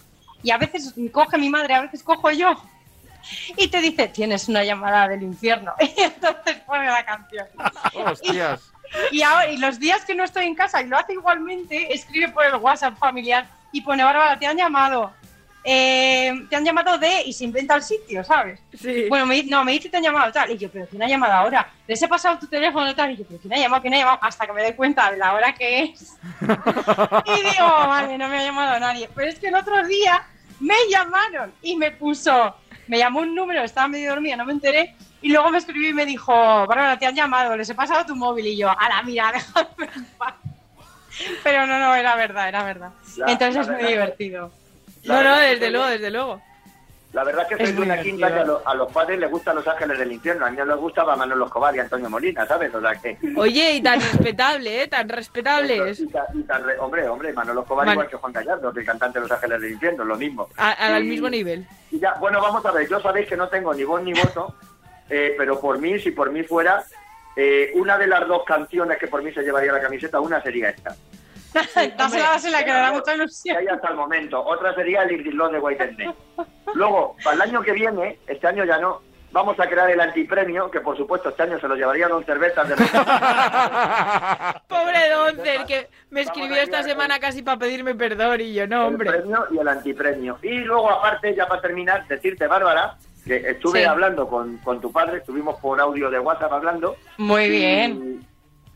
[0.41, 2.55] Y a veces coge mi madre, a veces cojo yo.
[3.57, 5.73] Y te dice, tienes una llamada del infierno.
[5.81, 7.47] Y entonces pone la canción.
[7.93, 8.71] Hostias.
[9.11, 12.29] Y, ahora, y los días que no estoy en casa y lo hace igualmente, escribe
[12.29, 15.11] por el WhatsApp familiar y pone, Bárbara, te han llamado.
[15.63, 18.59] Eh, te han llamado de y se inventa el sitio, ¿sabes?
[18.73, 19.05] Sí.
[19.09, 20.49] Bueno, me, dice- no, me dice que te han llamado tal.
[20.51, 21.69] Y yo, ¿pero quién ha llamado ahora?
[21.87, 23.11] Les he pasado tu teléfono tal.
[23.11, 23.81] Y yo, ¿pero quién ha llamado?
[23.81, 24.19] ¿Quién ha llamado?
[24.21, 26.17] Hasta que me doy cuenta de la hora que es.
[26.41, 29.07] y digo, vale, no me ha llamado nadie.
[29.13, 30.23] Pero es que el otro día
[30.59, 32.55] me llamaron y me puso,
[32.87, 34.95] me llamó un número, estaba medio dormida, no me enteré.
[35.21, 38.15] Y luego me escribió y me dijo, Bárbara, te han llamado, les he pasado tu
[38.15, 38.47] móvil.
[38.47, 40.33] Y yo, a la mira, déjame en paz".
[41.43, 42.89] Pero no, no, era verdad, era verdad.
[43.17, 44.51] La- Entonces la es muy divertido.
[45.03, 46.41] La No, no, desde luego, desde luego.
[47.13, 48.61] La verdad es que soy una quinta que a, divertido.
[48.63, 50.45] lo- a los padres les gustan Los Ángeles del Infierno.
[50.45, 52.73] A mí no les gustaba Manolo Escobar y Antonio Molina, ¿sabes?
[52.73, 53.17] O sea que...
[53.35, 54.87] Oye, y tan respetable, ¿eh?
[54.87, 55.99] Tan respetables.
[55.99, 58.79] Y ta- y tan re- hombre, hombre, Manolo Escobar Man- igual que Juan Gallardo, que
[58.79, 60.47] el cantante de Los Ángeles del Infierno, lo mismo.
[60.55, 61.67] A- al Y- mismo nivel.
[61.91, 64.55] y ya, bueno, vamos a ver, yo sabéis que no tengo ni voz ni voto,
[65.09, 66.81] eh, pero por mí, si por mí fuera,
[67.35, 70.69] eh, una de las dos canciones que por mí se llevaría la camiseta, una sería
[70.69, 70.95] esta.
[71.53, 73.57] Dásela, que le da mucha Que ilusión.
[73.57, 74.43] hay hasta el momento.
[74.43, 75.59] Otra sería el Irilón de
[75.97, 76.09] Day.
[76.73, 80.69] Luego, para el año que viene, este año ya no, vamos a crear el antipremio,
[80.71, 82.75] que por supuesto este año se lo llevaría Don Cervezas de
[84.67, 88.93] Pobre Doncer, que me escribió esta semana casi para pedirme perdón y yo, no, el
[88.93, 89.09] hombre.
[89.11, 90.37] premio y el antipremio.
[90.41, 92.95] Y luego, aparte, ya para terminar, decirte, Bárbara,
[93.25, 93.85] que estuve Sí.
[93.85, 96.95] hablando con, con tu padre, estuvimos por audio de WhatsApp hablando.
[97.17, 98.25] Muy y- bien.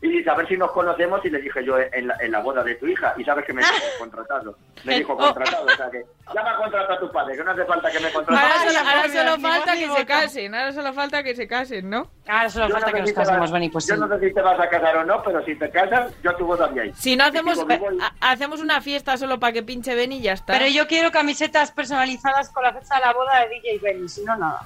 [0.02, 2.40] Y dice, a ver si nos conocemos, y le dije yo en la, en la
[2.40, 4.54] boda de tu hija, y sabes que me dijo contratado.
[4.84, 5.16] Me dijo Oh.
[5.16, 7.90] contratado, o sea que ya me ha contratado a tu padre, que no hace falta
[7.90, 8.42] que me contrate.
[8.42, 12.10] Ahora solo, ahora falta que se casen, ahora solo falta que se casen, ¿no?
[12.28, 13.90] Ahora solo Yo falta no que nos casemos, Beni, pues sí.
[13.92, 16.34] Yo no sé si te vas a casar o no, pero si te casas, yo
[16.36, 16.92] tu boda ahí.
[16.94, 20.34] Si no hacemos, si ha- hacemos una fiesta solo para que pinche Benny y ya
[20.34, 20.52] está.
[20.52, 24.22] Pero yo quiero camisetas personalizadas con la fecha de la boda de DJ Benny, si
[24.24, 24.60] no, nada.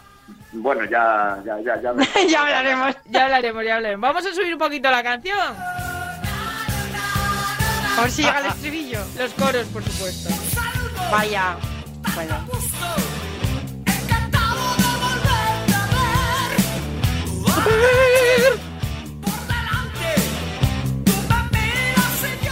[0.53, 1.93] Bueno, ya, ya, ya, ya.
[1.93, 4.01] me- ya hablaremos, ya hablaremos, ya hablaremos.
[4.09, 5.39] Vamos a subir un poquito la canción.
[7.97, 9.01] A ver si llega el estribillo.
[9.19, 10.31] Los coros, por supuesto.
[11.11, 11.57] Vaya.
[12.17, 12.41] Vaya.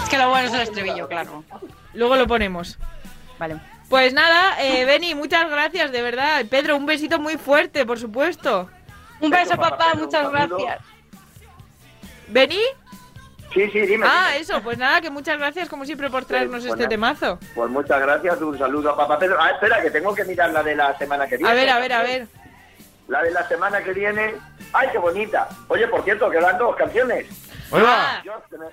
[0.03, 1.45] Es que lo bueno es el estribillo, claro.
[1.95, 2.79] Luego lo ponemos.
[3.39, 3.57] Vale.
[3.89, 6.45] Pues nada, eh, Beni, muchas gracias, de verdad.
[6.51, 8.69] Pedro, un besito muy fuerte, por supuesto.
[9.21, 10.81] Un beso, Beso, papá, Pedro, muchas gracias.
[12.29, 12.61] ¿Beni?
[13.55, 14.07] Sí, sí, dime.
[14.07, 14.43] Ah, dime.
[14.43, 16.89] eso, pues nada, que muchas gracias como siempre por traernos pues este nada.
[16.89, 17.39] temazo.
[17.55, 19.39] Pues muchas gracias, un saludo a papá Pedro.
[19.41, 21.51] Ah, espera, que tengo que mirar la de la semana que viene.
[21.51, 22.27] A ver, a ver, a ver.
[23.09, 24.35] La de la semana que viene.
[24.75, 25.49] ¡Ay, qué bonita!
[25.69, 27.27] Oye, por cierto, quedan dos canciones.
[27.71, 28.23] Oiga.
[28.25, 28.67] Josh, que, me-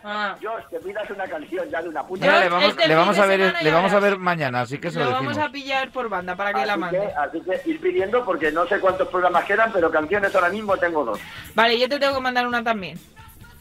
[0.48, 2.26] Josh, que pidas una canción ya de una puta.
[2.26, 4.89] Mira, le vamos, este le vamos a ver, le vamos a ver mañana, así que
[4.91, 7.00] se lo, Lo vamos a pillar por banda para que la Así mande.
[7.00, 10.78] que, así que ir pidiendo porque no sé cuántos programas quedan, pero canciones ahora mismo
[10.78, 11.20] tengo dos.
[11.56, 12.98] Vale, yo te tengo que mandar una también.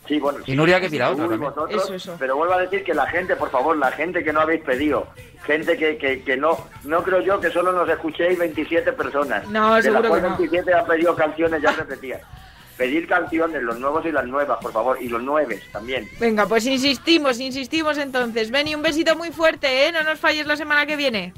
[0.06, 0.38] Sí, bueno.
[0.44, 1.40] Y Nuria que pida Uy, otra también.
[1.54, 2.16] vosotros, Eso, eso.
[2.18, 5.06] Pero vuelvo a decir que la gente, por favor, la gente que no habéis pedido,
[5.46, 9.48] gente que, que, que no, no creo yo que solo nos escuchéis 27 personas.
[9.48, 10.36] No, de seguro las que no.
[10.36, 12.20] 27 han pedido canciones ya repetidas.
[12.76, 16.08] Pedir canciones, los nuevos y las nuevas, por favor, y los nueves también.
[16.18, 18.50] Venga, pues insistimos, insistimos entonces.
[18.50, 19.92] Beni, un besito muy fuerte, ¿eh?
[19.92, 21.32] No nos falles la semana que viene.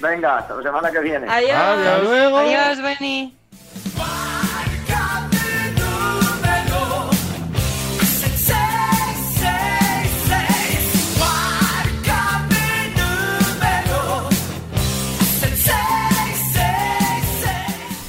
[0.00, 1.26] Venga, hasta la semana que viene.
[1.28, 1.52] Adiós.
[1.52, 2.38] Hasta luego.
[2.38, 3.34] Adiós, Beni.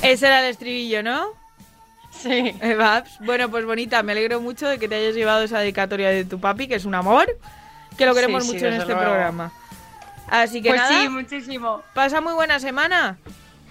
[0.02, 1.39] Ese era el estribillo, ¿no?
[2.20, 2.54] Sí.
[2.62, 3.18] Eh, Babs.
[3.22, 6.40] Bueno, pues bonita, me alegro mucho de que te hayas llevado esa dedicatoria de tu
[6.40, 7.28] papi, que es un amor,
[7.98, 9.02] que lo queremos Sí, sí, mucho en este luego.
[9.02, 9.52] programa.
[10.28, 11.82] Así que Pues nada, sí, muchísimo.
[11.94, 13.18] pasa muy buena semana.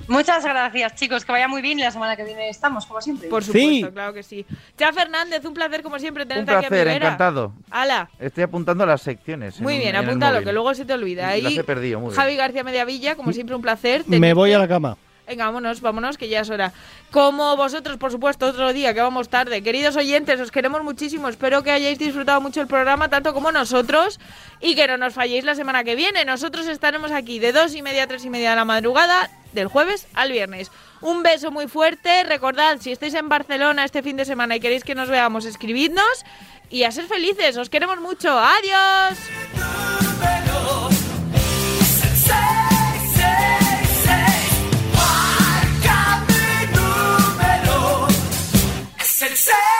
[0.08, 1.24] Muchas gracias, chicos.
[1.26, 3.28] Que vaya muy bien y la semana que viene estamos, como siempre.
[3.28, 3.86] Por supuesto, Sí.
[3.92, 4.46] claro que sí.
[4.78, 7.06] Cha Fernández, un placer como siempre Un tenerte aquí a placer, Primera.
[7.06, 7.52] encantado.
[7.70, 8.08] Hala.
[8.18, 9.60] Estoy apuntando las secciones.
[9.60, 11.26] Muy un- bien, en apúntalo, que luego se te olvida.
[11.26, 12.16] Las Ahí, he perdido, muy bien.
[12.20, 14.04] Javi García Mediavilla, como siempre, un placer.
[14.06, 14.96] Me voy a la cama.
[15.28, 16.72] Venga, vámonos, vámonos, que ya es hora.
[17.10, 19.62] Como vosotros, por supuesto, otro día que vamos tarde.
[19.62, 21.28] Queridos oyentes, os queremos muchísimo.
[21.28, 24.18] Espero que hayáis disfrutado mucho el programa, tanto como nosotros,
[24.62, 26.24] y que no nos falléis la semana que viene.
[26.24, 29.68] Nosotros estaremos aquí de dos y media a tres y media de la madrugada, del
[29.68, 30.70] jueves al viernes.
[31.02, 32.24] Un beso muy fuerte.
[32.24, 36.24] Recordad, si estáis en Barcelona este fin de semana y queréis que nos veamos, escribidnos
[36.70, 37.58] y a ser felices.
[37.58, 38.30] Os queremos mucho.
[38.30, 39.18] Adiós.
[49.38, 49.77] say.